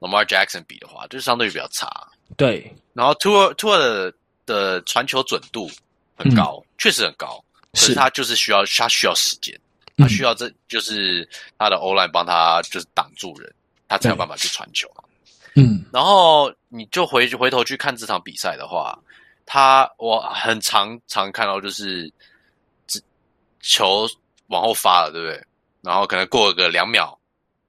[0.00, 1.88] Lamar Jackson 比的话，就是相对比较差。
[2.36, 5.70] 对，然后 Tour Tour 的的传球准度
[6.16, 9.58] 很高，确、嗯、实很高，可是他就是需要他需要时间，
[9.96, 11.28] 他需要这就是
[11.58, 13.52] 他的 O line 帮他就是挡住人，
[13.88, 14.88] 他才有办法去传球。
[15.54, 18.98] 嗯，然后你就回回头去看这场比赛的话，
[19.44, 22.10] 他我很常常看到就是，
[23.60, 24.08] 球
[24.46, 25.44] 往后发了，对不对？
[25.82, 27.18] 然后可能过了个两秒，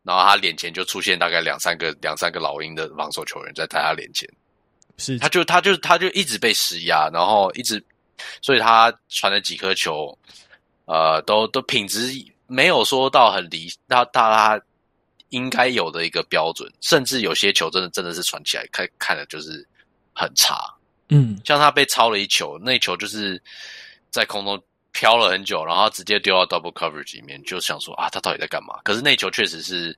[0.03, 4.29] 然后他脸前就出现大概两三个两三个老鹰的防守球员在他脸前，
[4.97, 7.83] 是他就他就他就一直被施压，然后一直，
[8.41, 10.17] 所以他传了几颗球，
[10.85, 12.11] 呃，都都品质
[12.47, 14.57] 没有说到很离他他。
[14.57, 14.61] 他
[15.29, 19.67] 应该有的一个标准，甚至有些球真的真的是传起来看看的就是
[20.13, 20.71] 很差。
[21.09, 23.41] 嗯，像他被抄了一球，那一球就是
[24.11, 28.79] 在空中飘了很久，然后直接丢到 double coverage 里面，就想说啊，他到底在干嘛？
[28.83, 29.97] 可是那球确实是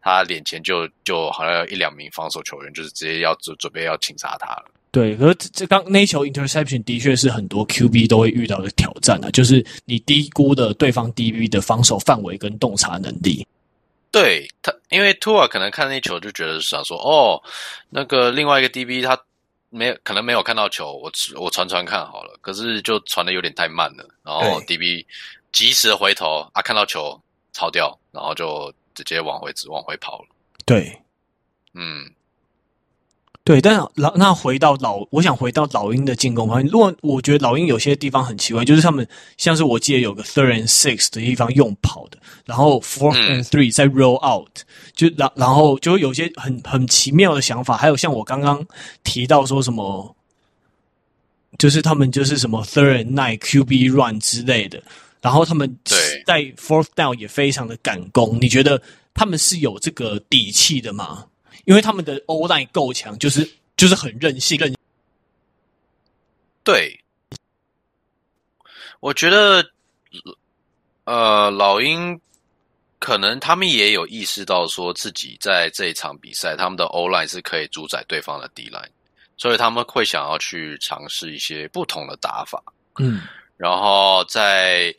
[0.00, 4.70] 他脸前就就好像有一两名防守球员就是直接要准准备要擒杀他了。
[4.96, 13.46] 对，可是这刚那一球 interception 的确是很多 QB 都会遇到的挑战啊，就是你低估的对方 DB 的防守范围跟洞察能力。
[14.10, 17.38] 对他，因为 Tua 可能看那球就觉得想说，哦，
[17.90, 19.20] 那个另外一个 DB 他
[19.68, 25.04] 没有可能没有看到球，我我传传看好了，可是就传的有点太慢了，然后 DB
[25.52, 27.20] 及时回头啊，看到球
[27.52, 30.28] 抄掉，然后就直接往回往回跑了。
[30.64, 30.98] 对，
[31.74, 32.10] 嗯。
[33.46, 36.66] 对，但老那回到老，我想回到老鹰的进攻方面。
[36.66, 39.06] 如果我觉得老鹰有些地方很奇怪，就是他们
[39.36, 44.50] 像是我记得有个 third and six 的地方用跑的，然后 fourth and three 在 roll out，
[44.96, 47.76] 就然然后就有些很很奇妙的想法。
[47.76, 48.66] 还有像我刚刚
[49.04, 50.16] 提到说什么，
[51.56, 54.82] 就是他们就是什么 third and nine QB run 之类的，
[55.22, 55.72] 然后他们
[56.26, 58.38] 在 fourth down 也非常的敢攻。
[58.40, 58.82] 你觉得
[59.14, 61.26] 他们是有这个底气的吗？
[61.66, 64.56] 因为他们的 O-line 够强，就是就是很任性。
[64.56, 64.72] 任
[66.62, 66.98] 对，
[69.00, 69.68] 我觉得，
[71.04, 72.20] 呃，老鹰
[73.00, 78.88] 可能他们也有意识到，说自己在这一场比赛，他们的 O-line 是可以主宰对方的 D-line，
[79.36, 82.62] 所以他们会想要去尝试一些不同的打法。
[82.98, 83.22] 嗯，
[83.56, 84.94] 然后在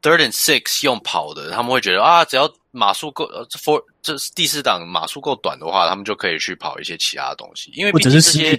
[0.00, 8.58] Third and Six 用跑的，他们会觉得啊，只要码数够，呃，for 这是第四档码数够短的话，他们就可以去跑一些其他的东西，因为毕竟这些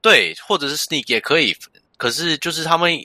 [0.00, 1.54] 对，或者是 sneak 也可以。
[1.98, 2.98] 可是就是他们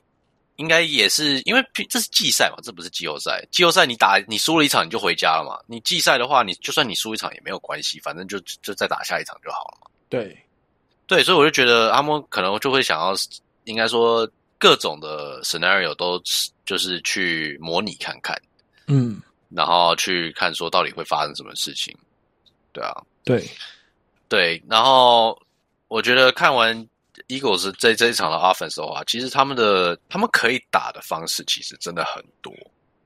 [0.56, 3.46] 应该也是因为这是季赛嘛，这不是季后赛。
[3.52, 5.60] 季后赛你打你输了一场你就回家了嘛。
[5.68, 9.92] 你季赛的话，你就算你输一场也没有关系，反正就就再打下一场就好了嘛。
[10.08, 10.38] 对，
[11.08, 13.14] 对，所以我就觉得他们可能就会想要，
[13.66, 14.26] 应该说
[14.58, 16.22] 各种的 scenario 都
[16.66, 18.42] 就是去模拟看看，
[18.88, 19.22] 嗯。
[19.56, 21.96] 然后去看说到底会发生什么事情，
[22.74, 23.50] 对啊，对，
[24.28, 24.62] 对。
[24.68, 25.40] 然后
[25.88, 26.76] 我觉得看完
[27.30, 32.54] Eagles 这这一场的 offense 的话，其实他们的他们可以打的方式其实真的很多。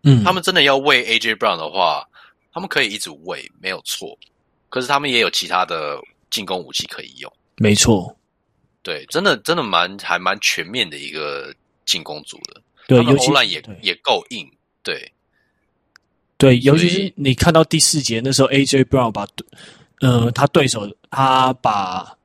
[0.03, 2.07] 嗯，他们真的要喂 AJ Brown 的话，
[2.51, 4.17] 他们可以一直喂，没有错。
[4.69, 5.99] 可是他们也有其他的
[6.31, 8.15] 进攻武器可以用，没错。
[8.81, 11.53] 对，真的真的蛮还蛮全面的一个
[11.85, 12.61] 进攻组的。
[12.87, 14.49] 对，他们 O-line 也也够硬，
[14.81, 15.11] 对。
[16.39, 19.27] 对，尤其是你看到第四节那时候，AJ Brown 把，
[19.99, 22.15] 呃，他对手他把，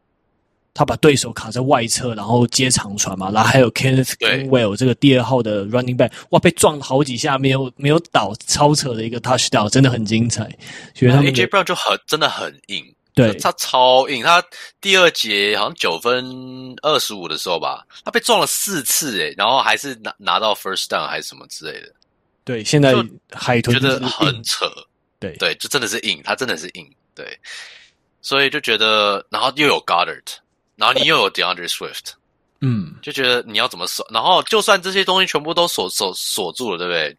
[0.72, 10.48] 他把对手卡在外侧，然后接长传嘛，然后还有 Kenneth Gainwell 这个第二号的 Running Back，哇，被撞了好几下没有没有倒，超扯的一个 Touchdown，真的很精彩。
[10.94, 12.85] 觉得他们 AJ Brown 就很真的很硬，
[13.16, 14.40] 对，他超硬，他
[14.81, 16.24] 第二节好像九分
[16.83, 21.92] 二十五的时候吧，他被撞了四次诶，然后还是拿拿到 First Down 还是什么之类的。
[22.44, 22.94] 对，现在
[23.33, 24.70] 海豚觉得很扯，
[25.18, 27.40] 对对，就真的是硬，他真的是硬，对，
[28.20, 30.22] 所以就觉得，然后又有 Goddard，
[30.76, 32.12] 然后你又有 DeAndre Swift，
[32.61, 37.16] 嗯，就觉得你要怎么守，然后就算这些东西全部都锁锁锁住了，对不对？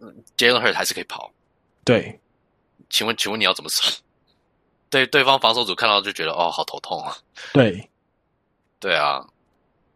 [0.00, 1.30] 嗯，Jalen Hurts 还是可以跑，
[1.84, 2.18] 对，
[2.88, 3.82] 请问请问你要怎么守？
[4.88, 7.14] 对，对方防守组看到就觉得哦，好头痛啊，
[7.52, 7.86] 对，
[8.80, 9.22] 对啊，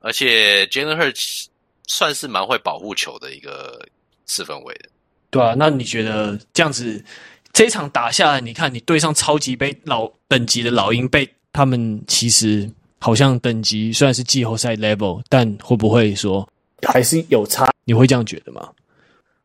[0.01, 1.47] 而且 Jalen Hurts。
[1.87, 3.79] 算是蛮会保护球的一个
[4.27, 4.89] 四分卫的，
[5.31, 7.05] 对啊，那你觉得这样子
[7.53, 16.49] 这一场打下来，你看你对上超级杯老等级的老鹰，被他们其实好像等级虽然是季后赛 level，但会不会说
[16.83, 17.73] 还是有差？
[17.85, 18.71] 你会这样觉得吗？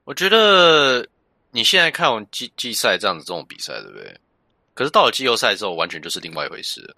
[0.05, 1.05] 我觉得
[1.51, 4.15] 你现在看完季季赛这样子这种比赛，对不对？
[4.73, 6.95] 可是到了季后赛之后，完全就是另外一回事了。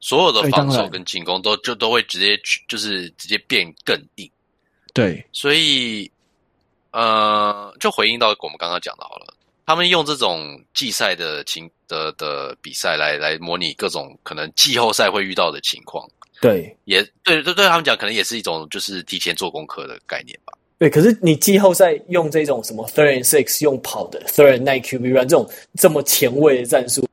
[0.00, 4.30] 所有的防守跟进攻都就都会直接就是直接变更硬。
[4.92, 6.10] 对，所以
[6.92, 9.34] 呃，就回应到我们刚刚讲的好了。
[9.64, 16.06] 他们用这种季赛的情的的比赛来来模拟各种可能季后赛会遇到的情况，
[16.40, 20.52] 对，也对对对他们讲，可能也是一种就是提前做功课的概念吧。
[20.78, 27.08] 对，可是你季后赛用这种什么 third and six 用跑的 third and nine QB run 这种这么前卫的战术，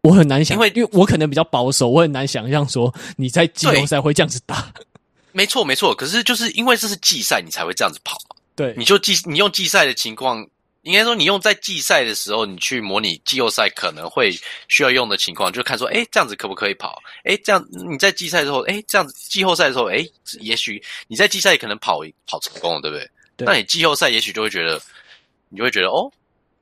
[0.00, 4.72] 我很难想，因为因为我可能比较保守，我很难想象说你在季后赛会这样子打。
[5.32, 8.29] 没错没错，可是就是因为这是季赛，你才会这样子跑嘛。
[8.60, 10.46] 对，你就季你用季赛的情况。
[10.82, 14.32] 应该说，你用在季赛的时候，你去模拟季后赛可能会
[14.66, 17.02] 需要用的情况，就看说，哎，这样子可不可以跑？
[17.24, 20.02] 哎，这样你在季赛的时候，哎，这样子季后赛的时候，哎，
[20.40, 23.10] 也许你在季赛可能跑跑成功了，对不对？
[23.36, 23.46] 对。
[23.46, 24.80] 那你季后赛也许就会觉得，
[25.50, 26.10] 你就会觉得，哦，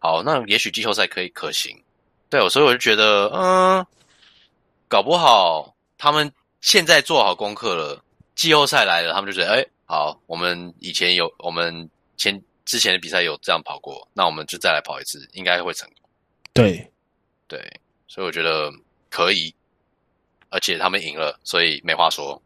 [0.00, 1.80] 好，那也许季后赛可以可行。
[2.28, 3.87] 对，所以我就觉得，嗯，
[4.88, 6.28] 搞不好他们
[6.61, 8.02] 现在做好功课了，
[8.34, 12.40] 季后赛来了，他们就觉得，哎，好，我们以前有我们前。
[12.68, 16.11] 之前的比赛有这样跑过，那我们就再来跑一次，应该会成功。
[16.53, 16.87] 对，
[17.46, 17.59] 对，
[18.07, 18.70] 所以我觉得
[19.09, 19.51] 可以，
[20.51, 22.38] 而且他们赢了，所以没话说。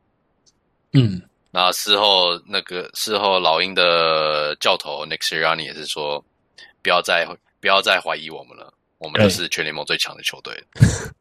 [0.93, 6.25] 嗯，那事后那个事后老鹰的教头 Nick Sirianni 也是说，
[6.85, 7.27] 不要再
[7.61, 10.55] 不要再怀疑我们了，我们就是全联盟最强的球队。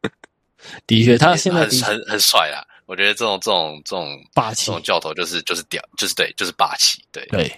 [0.86, 7.50] 的确，他现在很很很帅啦，我觉得这种这种这种霸气，这种教头就是就是屌，就是对，就是霸气，对对，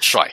[0.00, 0.26] 帅。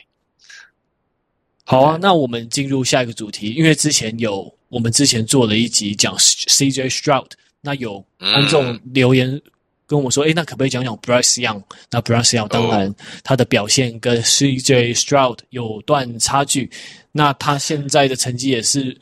[1.65, 9.41] 好啊，那我们进入下一个主题，因为之前有我们之前做了一集讲 CJ Stroud，那有观众留言
[9.85, 11.61] 跟我说，诶、嗯、那可不可以讲讲 Bryce Young？
[11.91, 16.71] 那 Bryce Young 当然他的表现跟 CJ Stroud 有段差距，
[17.11, 18.97] 那他现在的成绩也是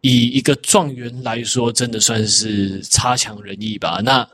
[0.00, 4.00] 以一个状元来说，真的算是差强人意吧？
[4.02, 4.28] 那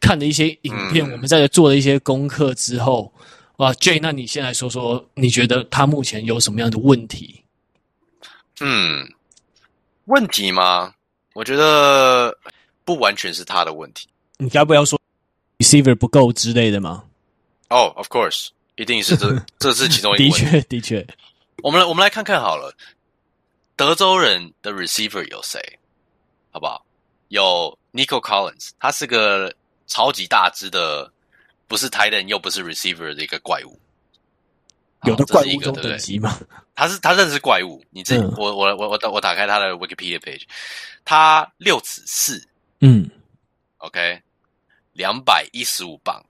[0.00, 3.12] 看了一些影片，我们在做了一些功课之后。
[3.56, 7.44] 哇，Jay，那你先来说说，你觉得他目前有什么样的问题？
[8.60, 9.06] 嗯，
[10.06, 10.94] 问题吗？
[11.34, 12.36] 我觉得
[12.84, 14.08] 不完全是他的问题。
[14.38, 14.98] 你该不要说
[15.58, 17.04] receiver 不够之类的吗？
[17.68, 20.16] 哦、oh，of course，一定是这， 这是其中。
[20.16, 21.06] 的确，的确。
[21.62, 22.74] 我们来，我们来看看好了，
[23.76, 25.78] 德州人的 receiver 有谁？
[26.50, 26.84] 好不好？
[27.28, 29.54] 有 Nico Collins，他是个
[29.86, 31.12] 超级大只的。
[31.68, 33.80] 不是 tight end 又不是 receiver 的一个怪物，
[35.04, 36.38] 有的怪物中等级吗？
[36.74, 37.82] 他是他认识怪物。
[37.88, 40.42] 你这、嗯、我我我我我打开他的 Wikipedia page，
[41.02, 42.46] 他六尺四，
[42.80, 43.08] 嗯
[43.78, 44.20] ，OK，
[44.92, 46.22] 两百一十五磅，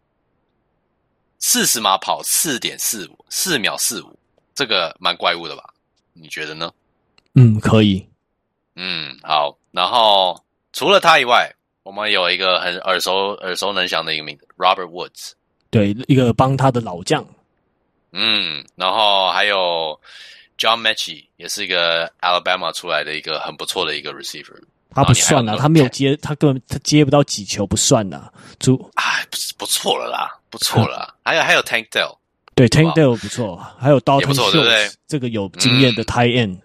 [1.41, 4.17] 四十码跑四点四五，四秒四五，
[4.55, 5.75] 这个蛮怪物的吧？
[6.13, 6.73] 你觉得呢？
[7.35, 8.09] 嗯，可以。
[8.77, 9.59] 嗯，好。
[9.73, 10.41] 然后
[10.73, 11.53] 除了他以外。
[11.85, 15.33] 我们有一个很耳熟耳熟能详的一个名字，Robert Woods，
[15.69, 17.27] 对，一个帮他的老将。
[18.13, 20.01] 嗯，然后还有
[20.57, 24.63] John Metchie，也是一个 Alabama 出来的一个很不错的一个 receiver。
[24.95, 28.31] 他不算啊，他没有接，他根本他接不到几球，不算呐。
[28.61, 31.15] 就哎，不是不错了啦，不错了啦。
[31.27, 32.17] 还有还有 Tank Dell，
[32.55, 34.89] 对，Tank Dell 不错，还有 Dalton 不错，对不对？
[35.09, 36.61] 这个有经验的 tight end。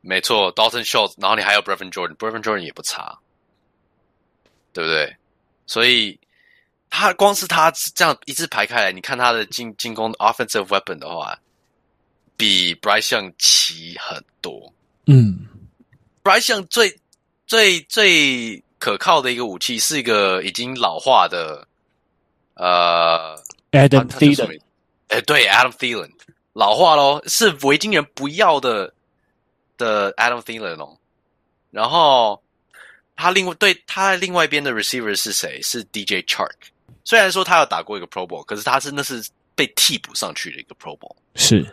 [0.00, 3.18] 没错，Dalton Schultz，然后你还有 Brevin Jordan，Brevin Jordan 也不差。
[4.74, 5.16] 对不对？
[5.66, 6.20] 所以
[6.90, 11.38] 他光是他这样一字排开来，你看他的进进攻 offensive weapon 的话，
[12.36, 14.70] 比 Bryce Young 齐很多。
[15.06, 15.48] 嗯
[16.22, 17.00] ，Bryce Young 最
[17.46, 21.66] 最最可靠的一个武器是一个已经老化的
[22.54, 23.34] 呃
[23.70, 24.60] Adam Thielen。
[25.08, 26.10] 哎，对，Adam Thielen
[26.52, 28.92] 老化咯，是维京人不要的
[29.78, 30.98] 的 Adam Thielen 哦，
[31.70, 32.43] 然后。
[33.16, 35.60] 他另外对他另外一边的 receiver 是谁？
[35.62, 36.54] 是 DJ Chark。
[37.04, 39.22] 虽然说他有打过一个 Pro Bowl，可是他是那是
[39.54, 41.14] 被替补上去的一个 Pro Bowl。
[41.34, 41.64] 是，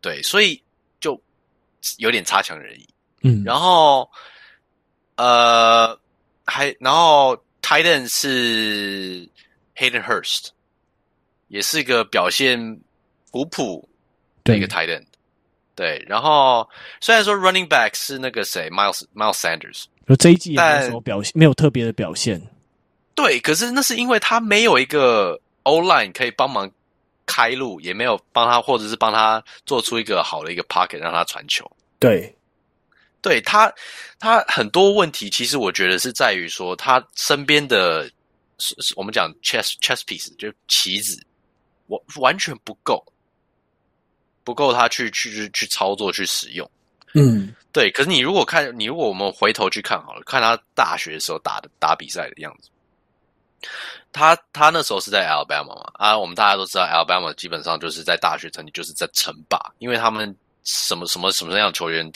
[0.00, 0.62] 对，所以
[1.00, 1.20] 就
[1.98, 2.88] 有点差强人意。
[3.22, 4.10] 嗯，然后
[5.16, 5.98] 呃，
[6.44, 9.28] 还然后 Tight End 是
[9.76, 10.48] Hayden Hurst，
[11.48, 12.58] 也是一个表现
[13.30, 13.88] 普普
[14.44, 15.06] 的一个 Tight End。
[15.74, 16.68] 对，然后
[17.00, 19.84] 虽然说 Running Back 是那个谁 Miles Miles Sanders。
[20.06, 22.40] 就这一季也没有什么表现，没有特别的表现。
[23.14, 26.70] 对，可是那是因为他没有一个 O-line 可以帮忙
[27.24, 31.64] 开路，也没有帮他，或者是帮他做出一个好的一个 pocket 让他传球。
[31.98, 32.36] 对，
[33.22, 33.72] 对他，
[34.18, 38.06] 他很多问题，其实我觉得是在于说他身边的，
[38.96, 41.18] 我们讲 chess chess piece 就棋子，
[41.86, 43.02] 完完全不够，
[44.44, 46.70] 不够他去去去操作去使用。
[47.14, 47.54] 嗯。
[47.72, 52.70] 对，可是你如果看，你如果我们回头去看好了，看他大学的时候打的打比赛的样子，
[54.12, 60.32] 他他那时候是在 Alabama 嘛啊，我们大家都知道 Alabama 基本上就是在大学成绩就是在称霸，因为他们
[60.62, 62.08] 什么什么什么样的球员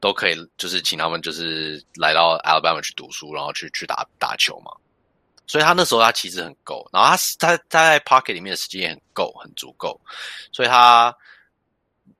[0.00, 4.72] 都可以，就是请他们就是来到 Alabama 去读书，然后去去打打球嘛。
[5.46, 10.00] 所以他那时候他其实很够，然后他他他在 Pocket 里面的时间也很够，很足够，
[10.50, 11.14] 所以他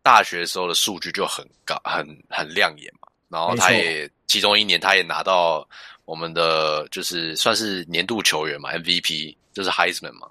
[0.04, 3.08] 大学的时候的数据就很高，很很亮眼嘛。
[3.28, 5.68] 然后他也其中一年他也拿到。
[6.06, 10.28] 我们的就是算是年度球员嘛，MVP 就是 Heisman 嘛，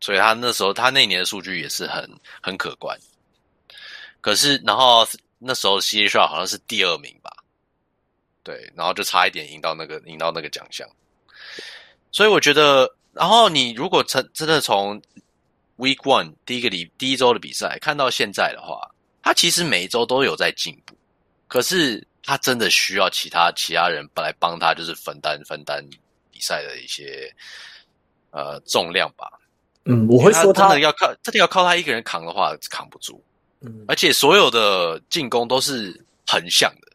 [0.00, 2.08] 所以他那时候他那年的数据也是很
[2.40, 2.96] 很可观。
[4.20, 5.04] 可是然后
[5.40, 7.32] 那时候 CJ Stroud 好像是第二名吧，
[8.44, 10.88] 对，然后就差一点赢到那个赢到那个奖项。
[12.12, 15.02] 所以我觉得，然后你如果真真的从
[15.78, 18.90] Week One 第一个礼第一周的比赛看到现在的话，
[19.22, 20.94] 他其实每一周都有在进步，
[21.48, 22.06] 可是。
[22.24, 25.82] 他真的需要其他其他人来帮他，就是分担分担
[26.30, 27.34] 比赛的一些
[28.32, 29.26] 呃重量吧。
[29.86, 33.24] 嗯，我会说他，他真的要靠，真的要靠他一个人扛的话，扛不住。
[33.62, 36.92] 嗯，而且所有的进攻都是横向的，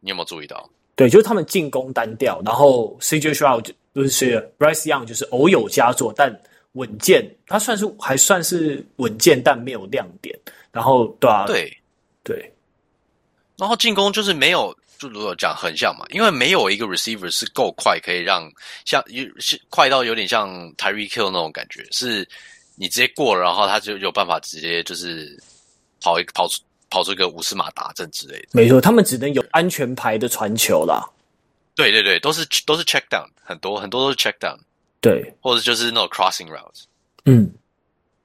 [0.00, 0.68] 你有没有注意到？
[0.96, 6.30] 对，就是他们进攻单调，然后 CJ Stroud 就是 Bryce Young 就是偶有佳作，但
[6.72, 10.38] 稳健，他算是还算是稳健，但没有亮点。
[10.70, 11.76] 然后对啊，对
[12.24, 12.52] 对。
[13.58, 18.50] 然后进攻就是没有，就如果讲横向嘛，因为没有一个 receiver 是够快，可以让
[18.84, 22.26] 像有是快到有点像 Tyreek Hill 那种感觉，是
[22.74, 25.38] 你直接过了，然后他就有办法直接就是
[26.00, 28.48] 跑一跑出跑出一个五十码达阵之类的。
[28.52, 31.06] 没错，他们只能有安全牌的传球啦。
[31.74, 34.58] 对对对，都是都是 check down，很多很多都是 check down。
[35.02, 36.84] 对，或者就是那种 crossing routes。
[37.26, 37.52] 嗯，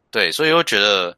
[0.09, 1.17] 对，所以我觉得，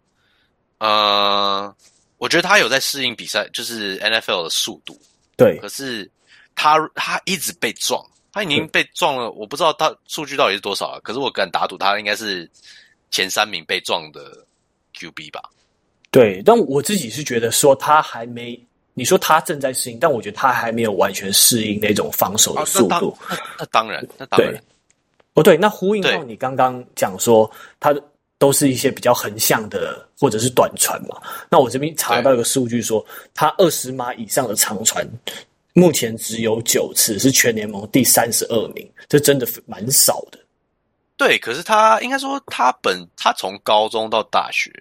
[0.79, 1.75] 呃。
[2.19, 4.99] 我觉得他有在适应比赛，就是 NFL 的速度。
[5.37, 6.11] 对，可是
[6.53, 9.31] 他他一直被撞，他已经被撞了。
[9.31, 12.45] 我不知道他数据到底是多少啊，可是我敢打赌他应该是
[13.09, 14.45] 前三名被撞的
[14.95, 15.41] QB 吧。
[16.11, 18.61] 对，但我自己是觉得说他还没，
[18.95, 23.17] 你说他正在适应，但我觉得他还没有完全适应那种防守的速度。
[23.21, 24.61] 啊、那，那，那当然，那当然。
[25.43, 27.95] 对，哦对，那呼应到你刚刚讲说他。
[28.39, 31.21] 都是一些比较横向的或者是短传嘛。
[31.49, 35.05] 那我这边查到一个数据说，他二十码以上的长传，
[35.73, 40.39] 目前只有九次，是全联盟第三十二名，这真的蛮少的。
[41.17, 44.71] 对，可是他应该说，他本他从高中到大学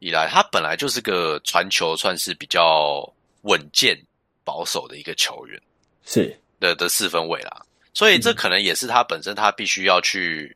[0.00, 3.10] 以来，他本来就是个传球算是比较
[3.44, 3.98] 稳健
[4.44, 5.58] 保守的一个球员，
[6.04, 7.64] 是的的四分卫啦。
[7.96, 10.54] 所以这可能也是他本身他必须要去。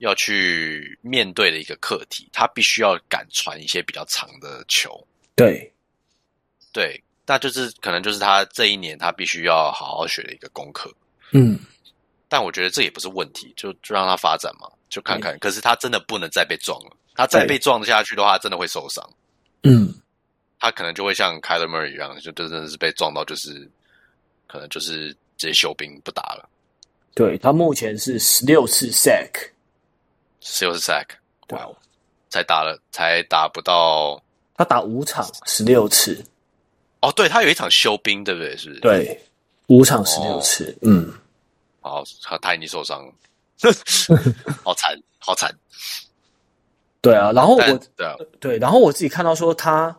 [0.00, 5.02] 要去面对的一个课题，他必须要敢传一些比较长的球。
[5.34, 5.72] 对，
[6.70, 10.92] 对，那就是可能就是他这一年他必须要好好学的一个功课。
[11.30, 11.58] 嗯，
[12.28, 15.38] 但我觉得这也不是问题，就就让他发展嘛，就看看。
[15.38, 19.02] 可是他真的不能再被撞了，他再被撞下去的话，真的会受伤。
[19.62, 19.94] 嗯，
[20.60, 23.66] 他可能就会像 Kyler Murray 一样，就真的是被撞到，就是
[24.46, 26.46] 可能就是直接休兵不打了。
[27.16, 29.30] 对，他目前是十六次 sack。
[30.42, 31.06] 十六次 sack，
[31.48, 31.74] 哇哦，
[32.28, 34.22] 才打了，才打不到，
[34.54, 36.22] 他打五场，十六次。
[37.00, 38.54] 哦，对，他有一场休兵，对不对？
[38.58, 38.80] 是不是？
[38.80, 39.24] 对，
[39.68, 41.14] 五场十六次，哦、嗯。
[41.80, 43.12] 好，他他已经受伤了，
[44.62, 45.50] 好惨，好惨。
[47.00, 49.96] 对啊，然后我，对啊，对，然后我自己看到说他。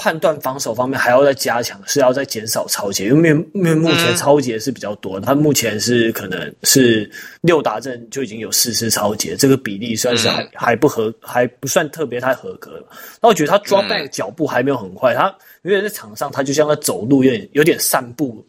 [0.00, 7.08] 判断防守方面还要再加强，是要再减少超节，因为因为目前超节是比较多的，他目前是可能是
[7.42, 12.86] 六达阵就已经有四次超节，这个比例算是还还不合，还不算特别太合格了。
[13.20, 15.28] 那我觉得他 drop back 脚步还没有很快，他
[15.60, 18.42] 因为在场上他就像在走路，有点有点散步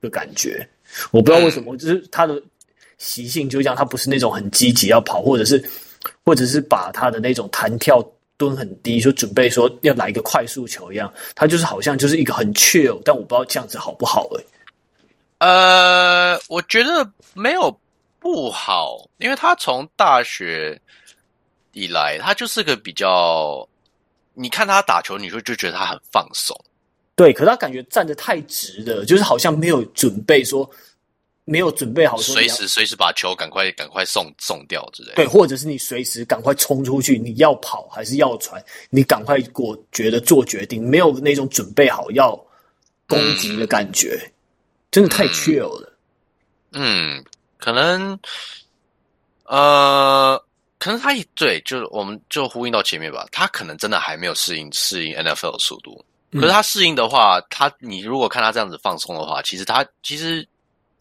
[0.00, 0.64] 的感觉。
[1.10, 2.40] 我不知道为什么，就是他的
[2.98, 5.60] 习性就这样，他不是那种很积极要跑，或者是
[6.24, 8.00] 或者是把他的那种弹跳。
[8.42, 14.46] 蹲很低，就准备说要来一个快速球一样，他就是好像就是一个很 chill，但我不知道这样子好不好诶、欸。
[15.38, 17.78] 呃，我觉得没有
[18.18, 20.80] 不好，因为他从大学
[21.72, 23.68] 以来，他就是个比较，
[24.34, 26.56] 你看他打球，你就就觉得他很放松。
[27.14, 30.68] 对，可是他感觉站得太直了，就是好像没有准备说。
[31.44, 35.14] 没有准备好，随时随时把球赶快赶快送送掉之类的。
[35.16, 38.64] 对，或者是你随时赶快冲出去，你要跑还是要传？
[38.90, 42.30] 你赶快给我觉得做决定，没有那种准备好要
[43.08, 44.32] 攻击的感觉，嗯、
[44.92, 45.92] 真的太 chill 了。
[46.74, 47.24] 嗯，
[47.58, 48.16] 可能，
[49.46, 50.40] 呃，
[50.78, 56.04] 可能他也对，就我们就呼应到前面吧，他可能真的还没有适应适应 NFL 的速度。
[56.30, 60.46] 可是他适应的话，他你如果看他这样子放松的话，其实他其实。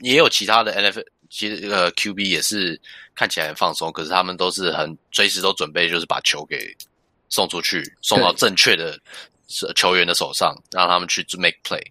[0.01, 2.79] 也有其他的 NFL 其实呃 QB 也是
[3.15, 6.75] 看起来很放松，可是他们都是很随时都准备，就是把球给
[7.29, 8.99] 送出去，送到正确的
[9.75, 11.81] 球员的手上，让他们去 make play。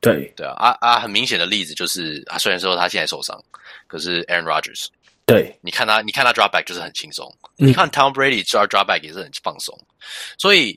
[0.00, 0.98] 对对啊啊啊！
[0.98, 3.40] 很明显的例子就是，啊，虽然说他现在受伤，
[3.86, 4.86] 可是 Aaron Rodgers，
[5.26, 9.78] 对，你看他，你看他 drop back 就是很轻松，嗯、你看 Tom Brady drop drop back 也是很放松，
[10.38, 10.76] 所以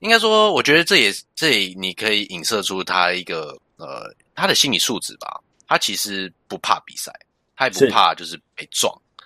[0.00, 5.40] 应该说，我觉得这也这也你可以影射出他一个呃他的心理素质吧。
[5.66, 7.12] 他其实不怕比赛，
[7.56, 9.24] 他也不怕就是被撞，是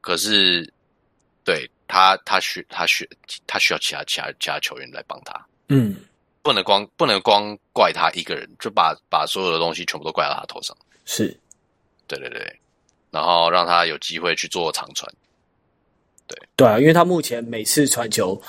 [0.00, 0.72] 可是
[1.44, 3.08] 对他他需他需
[3.46, 5.96] 他需要其他其他其他球员来帮他，嗯。
[6.42, 10.76] 不能光不能光怪他一个人，就把把所有的东西全部都怪到他头上。
[11.04, 11.36] 是，
[12.06, 12.60] 对对对，
[13.10, 15.12] 然后让他有机会去做长传。
[16.28, 18.40] 对对啊，因为他目前每次传球，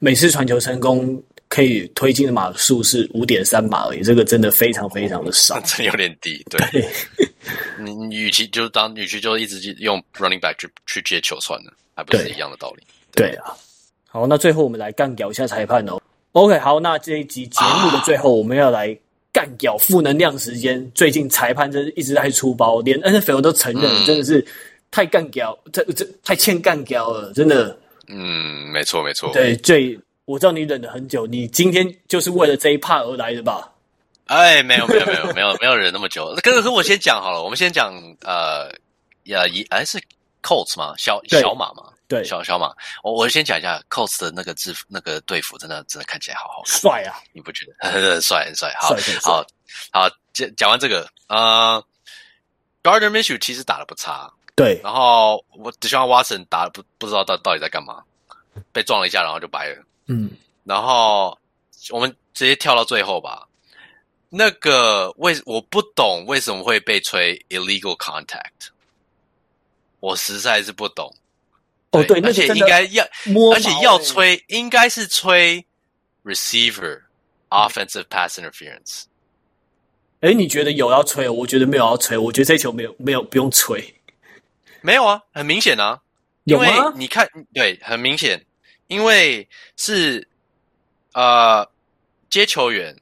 [0.00, 1.22] 每次传球成功
[1.54, 6.44] 可以推进的码数是五点三码而已，这个真的非常非常的少， 真有点低。
[6.50, 6.88] 对，对
[7.78, 12.82] 你你与其就当与其就一直用 running back 去去接球算了，还不是一样的道理？
[13.12, 13.54] 对，对啊。
[14.08, 16.00] 好，那最后我们来干掉一下裁判哦。
[16.32, 18.96] OK，好，那这一集节目的最后，我们要来
[19.32, 20.80] 干掉负能量时间。
[20.82, 24.44] 啊、最近裁判真是一直在出包，连 NFL 都承认，嗯、真的是
[24.90, 27.78] 太干掉，这这太欠干掉了，真的。
[28.08, 29.32] 嗯，没错没错。
[29.32, 33.70] 对，最我知道你忍了很久，你今天就是为了这一 part 而来的吧？
[34.26, 36.34] 哎，没有没有没有没有没有忍那么久。
[36.42, 38.72] 可是可我先讲好了，我们先讲呃，
[39.24, 40.00] 呀一哎是
[40.42, 40.94] Colts 吗？
[40.96, 41.92] 小小马吗？
[42.08, 42.72] 对，小小马，
[43.02, 47.20] 我我先讲一下 Colts 的那个制服，那个队服真的真的看起来好好帅啊！
[47.32, 48.72] 你不觉得很 帅很帅？
[48.80, 49.44] 好，好，
[49.90, 51.82] 好，讲讲完这个，呃
[52.82, 54.80] ，Gardner Minshew 其实打的不差，对。
[54.82, 58.02] 然后我 Deshaun Watson 打得不不知道到到底在干嘛，
[58.72, 59.82] 被撞了一下，然后就白了。
[60.06, 60.30] 嗯。
[60.64, 61.38] 然后
[61.90, 63.48] 我们直接跳到最后吧。
[64.36, 68.70] 那个为我不懂为什么会被吹 illegal contact，
[70.00, 71.14] 我实在是不懂。
[71.92, 73.04] 哦，对，而且应该要，
[73.54, 75.64] 而且要吹，应该是吹
[76.24, 77.02] receiver
[77.48, 79.04] offensive pass interference。
[80.18, 81.28] 哎，你觉得有要吹？
[81.28, 82.18] 我觉得没有要吹。
[82.18, 83.94] 我觉得这球没有没有不用吹。
[84.80, 86.00] 没有啊，很明显啊，
[86.42, 88.44] 因为你看，对，很明显，
[88.86, 90.26] 因为是
[91.12, 91.68] 呃
[92.30, 92.94] 接球员，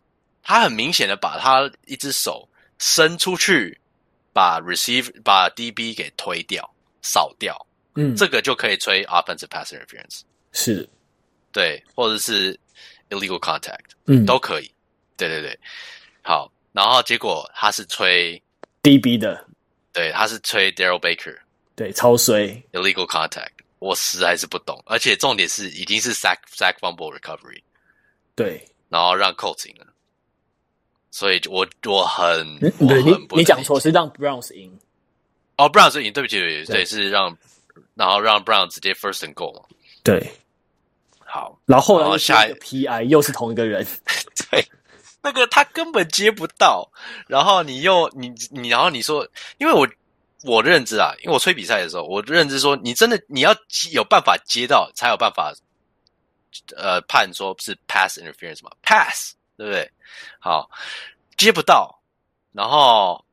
[0.42, 3.78] 他很明显的把他一只手伸出去，
[4.32, 6.68] 把 receiver 把 DB 给推掉，
[7.02, 7.56] 扫掉。
[7.94, 10.22] 嗯，这个就可以吹 offensive pass interference，
[10.52, 10.88] 是，
[11.52, 12.58] 对，或者是
[13.10, 14.72] illegal contact，嗯，都可以，
[15.14, 15.58] 对对对，
[16.22, 18.42] 好，然后结果他是吹
[18.82, 19.46] DB 的，
[19.92, 21.36] 对，他是吹 Darrell Baker，
[21.76, 23.51] 对，超衰 illegal contact，
[23.82, 27.60] 我实在是不懂，而且重点是已经是 sack sack fumble recovery，
[28.34, 29.86] 对，然后让 Colts 赢了，
[31.10, 34.78] 所以我我很，嗯、我很你你讲错是让 Browns 赢，
[35.56, 37.36] 哦，Browns 赢，对不起，对是让。
[37.94, 39.64] 然后让 Brown 直接 first and goal 嘛？
[40.02, 40.32] 对，
[41.18, 41.58] 好。
[41.66, 43.86] 然后后来下一个 PI 又是同一个人，
[44.50, 44.66] 对，
[45.22, 46.90] 那个他根本接不到。
[47.26, 49.28] 然后你又你你，然后你说，
[49.58, 49.86] 因为我
[50.44, 53.54] 我认知啊，因为我吹比赛的时候，我认知说，你真的你要
[53.92, 55.52] 有办法接到，才有办法
[56.76, 59.90] 呃判说是 pass interference 嘛，pass 对不对？
[60.38, 60.68] 好，
[61.36, 62.00] 接不到，
[62.52, 63.24] 然后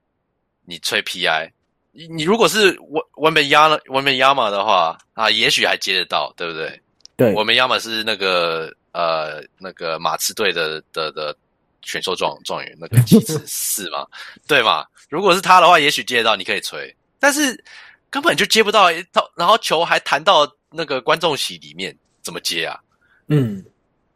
[0.66, 1.52] 你吹 PI。
[1.92, 6.80] 你你如果是文文本压了文本亚马的话啊，也许还接得到，对不对？
[7.18, 11.36] 对，文本亚马是那个呃那个马刺队的的的
[11.82, 14.06] 选秀状状元，那个七十四嘛，
[14.48, 14.86] 对嘛？
[15.10, 17.64] 如果是他的话，也许接得到，你可以吹，但是
[18.10, 18.90] 根本就接不到，
[19.36, 22.80] 然后球还弹到那个观众席里面，怎么接啊？
[23.28, 23.64] 嗯，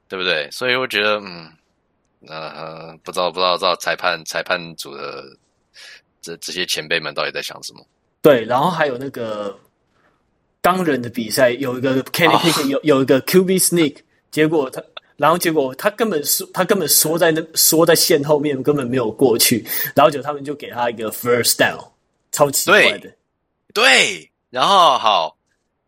[0.08, 0.50] 对不对？
[0.52, 1.52] 所以我觉得，嗯，
[2.28, 5.24] 呃，不知道不知道不知道裁判裁判组的。
[6.26, 7.86] 这这些前辈们到底在想什么？
[8.22, 9.60] 对，然后还有那个
[10.62, 13.98] 钢人的比赛，有一个 Kenny Pickett 有有一个 QB sneak，
[14.32, 14.82] 结果他，
[15.18, 21.86] 然后结果他根本缩，他根本缩在那缩在线后面，根本没有过去，然后就他们就给他一个 first down，
[22.34, 23.00] 超奇怪的。
[23.00, 23.16] 对，
[23.74, 25.38] 对，然后好，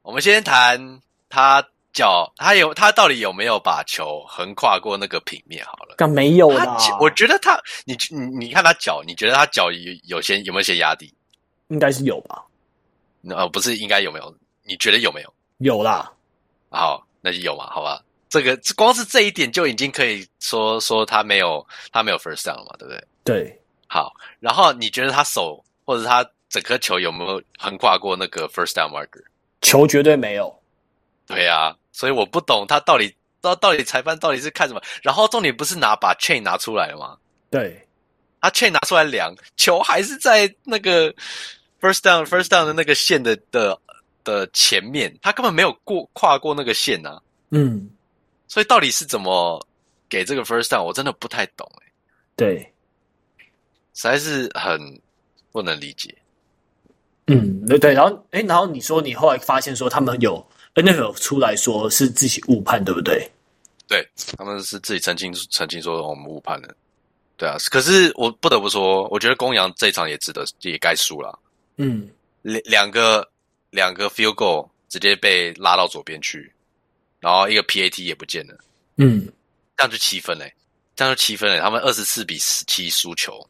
[0.02, 1.62] 我们先谈他。
[1.96, 5.64] 脚他有他到底有没有把球横跨过那个平面？
[5.64, 6.78] 好了，刚没有啦。
[7.00, 11.14] 我觉得他，你你你看他脚，你觉得他脚有有些有没有些压低？
[11.70, 12.44] 应该是有吧？
[13.30, 14.36] 呃，不是，应该有没有？
[14.66, 15.34] 你觉得有没有？
[15.60, 16.12] 有啦。
[16.70, 18.04] 好，那就有嘛，好吧。
[18.28, 23.08] 这个光是这一点就已经可以说说他没有他没有 first down 了嘛，对不对？
[23.24, 23.62] 对。
[23.88, 29.24] 好，然后你觉得他手或者他整颗球有没有横跨过那个 first down marker？
[29.62, 30.62] 球绝对没有。
[31.26, 31.76] 对啊。
[31.92, 34.82] 所以我不懂他到底到到底裁判到底是看什么？
[35.02, 37.18] 然后重点不是拿把 chain 拿出来了吗？
[37.50, 37.88] 对，
[38.42, 41.10] 他 chain 拿出来量，球还是在那个
[41.80, 43.80] first down first down 的那个线的的
[44.26, 47.22] 的前面，他根本没有过跨过那个线呐、啊。
[47.52, 47.90] 嗯，
[48.50, 49.66] 所以到底是怎么
[50.10, 51.92] 给这个 first down，我真的不太懂哎。
[52.36, 52.58] 对，
[53.94, 55.02] 实在是很
[55.54, 56.14] 不能理解。
[57.28, 60.46] 嗯，对对，然后哎，然后你说你后来发现说他们有
[60.76, 63.30] NFL 出来说是自己误判，对不对？
[63.88, 64.08] 对，
[64.38, 66.76] 他们是自己澄清澄清说我们误判了。
[67.38, 71.38] 对啊，可是我不得不说，我觉得公羊这一场也值得也该输了。
[71.78, 72.08] 嗯，
[72.42, 73.28] 两两个
[73.72, 76.52] 两个 field goal 直接被拉到左边去，
[77.20, 78.58] 然后一个 PAT 也不见了。
[78.98, 79.28] 嗯，
[79.76, 80.54] 这样就七分嘞，
[80.96, 81.60] 这样就七分嘞。
[81.60, 83.46] 他们二十四比十七输球，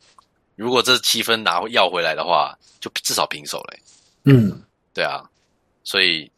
[0.55, 3.79] 如果这七分拿要回来的话，就至少平手嘞。
[4.23, 5.23] 嗯，对啊，
[5.83, 6.31] 所以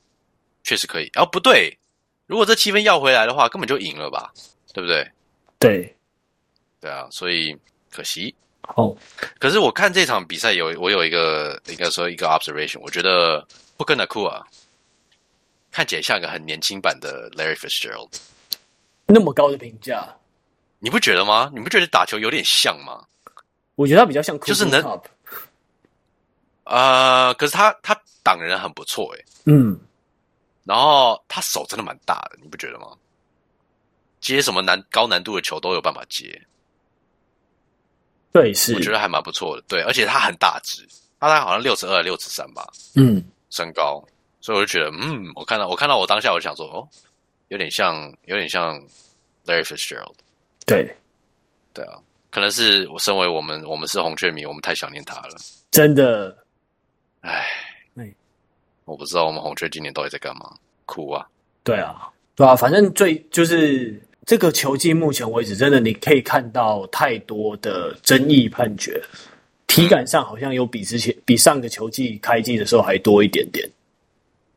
[0.64, 1.10] 确实可以。
[1.16, 1.78] 哦，不对，
[2.26, 4.32] 如果这七分要回来的话，根本就赢了吧？
[4.74, 5.10] 对不对？
[5.60, 5.96] 对。
[6.80, 7.58] 对啊，所以
[7.92, 8.34] 可惜。
[8.76, 8.96] 哦，
[9.40, 13.42] 可是我看这场比赛有我有一个应该说一个 observation，我觉得
[13.78, 14.44] Puka Nacua
[15.72, 18.10] 看起来像个很年轻版的 Larry Fitzgerald，
[19.06, 20.06] 那么高的评价，
[20.80, 21.50] 你不觉得吗？
[21.54, 23.06] 你不觉得打球有点像吗？
[23.78, 24.82] 我觉得他比较像，就是能，
[26.64, 29.80] 呃，可是他他挡人很不错诶，嗯，
[30.64, 32.88] 然后他手真的蛮大的，你不觉得吗？
[34.20, 36.42] 接什么难高难度的球都有办法接。
[38.34, 39.64] 对，是，我觉得还蛮不错的。
[39.68, 40.86] 对，而且他很大只，
[41.20, 42.68] 他大概好像六十二、六十三吧。
[42.96, 44.04] 嗯，身高，
[44.42, 46.90] 所以我就觉得，嗯，我看到我看到我当下我就想说，哦，
[47.50, 48.76] 有点像，有点像
[49.46, 50.16] Larry Fitzgerald。
[50.66, 50.94] 对，
[51.74, 52.00] 对啊，
[52.38, 55.36] 可能是我身为我们我们是红雀迷，我们太想念他了。
[55.72, 56.38] 真的，
[57.22, 57.48] 唉，
[57.96, 58.14] 哎，
[58.86, 60.54] 我不知道我们红雀今年到底在干嘛，
[60.86, 61.28] 哭啊！
[61.64, 64.00] 对啊，对啊，反正最就是。
[64.24, 69.02] 这个球季目前为止，真的你可以看到太多的争议判决，
[69.66, 73.68] 体感上好像有比之前、比上个球季开季的时候还多一点点。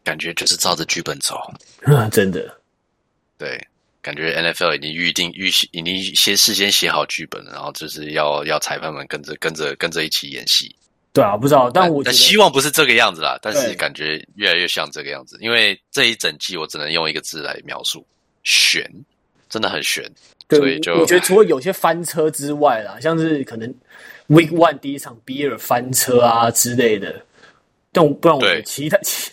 [0.04, 1.36] 感觉就是照着剧本走，
[1.84, 2.54] 啊，真的。
[3.38, 3.58] 对，
[4.02, 10.74] 感觉 NFL 已经预定、预习，已经先事先写好剧本，然后就是要要裁判们跟着、跟着、跟着一起演戏。
[11.12, 13.38] 对啊，不知道，但我但希望不是这个样子啦。
[13.42, 18.06] 但是感觉越来越像这个样子，因为这一整季我只能用一个字来描述：
[18.42, 18.88] 悬。
[19.48, 20.08] 真的很悬，
[20.46, 23.68] 对，所以就我觉得除了有些翻车之外啦，像是可能
[24.28, 27.20] Week One 第一场比尔翻车啊之类的，
[27.90, 29.32] 但不然我觉得其他其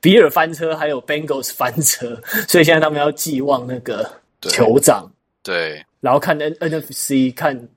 [0.00, 4.10] 比尔翻车还有 Bengals 翻车，所以现在他们要寄望那个
[4.42, 5.10] 酋长，
[5.42, 7.68] 对，然后看 N NFC 看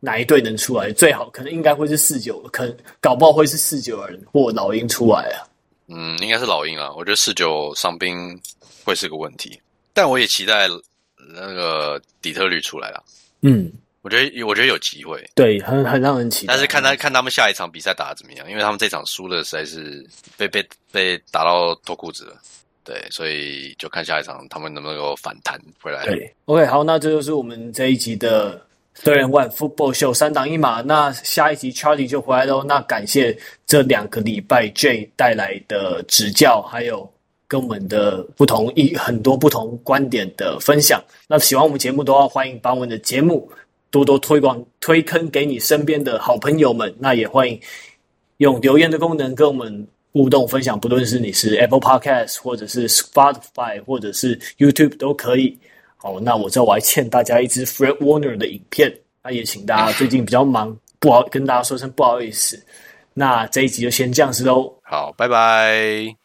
[0.00, 5.46] 哪一队能出来，最好可能应该会是四九，可能搞不好会是四九人或老鹰出来啊，
[5.88, 8.40] 嗯，应该是老鹰啊，我觉得四九伤兵
[8.84, 9.60] 会是个问题，
[9.92, 10.68] 但我也期待。
[11.30, 13.04] 那个底特律出来了，
[13.42, 13.70] 嗯，
[14.08, 16.54] 我觉得我觉得有机会，对，很很让人期待。
[16.54, 20.02] 但是看他看他们下一场比赛打得怎么样，因为他们这场输了实在是
[20.38, 22.32] 被被被打到脱裤子了，
[22.84, 26.06] 对，所以就看下一场他们能不能够反弹回来。
[26.06, 28.58] 对，OK，好，那这就是我们这一集的
[29.02, 30.80] Third and One Football Show 三档一码。
[30.80, 32.64] 那下一集 Charlie 就回来喽。
[32.64, 37.12] 那感谢这两个礼拜 Jay 带来的指教，还有。
[37.50, 43.50] 跟我们的不同一很多不同观点的分享，那喜欢我们节目的话，欢迎把我们的节目
[43.90, 46.94] 多多推广推坑给你身边的好朋友们。
[46.98, 47.60] 那也欢迎
[48.38, 55.58] 用留言的功能跟我们互动分享，不论是你是 Apple Podcast 或者是 Spotify 或者是 YouTube 都可以。
[55.96, 62.62] 好，那我这我还欠大家一支 Fred Warner 的影片，那也请大家最近比较忙，不好跟大家说声不好意思。
[63.14, 64.72] 那这一集就先这样子喽。
[64.82, 66.14] 好，拜拜。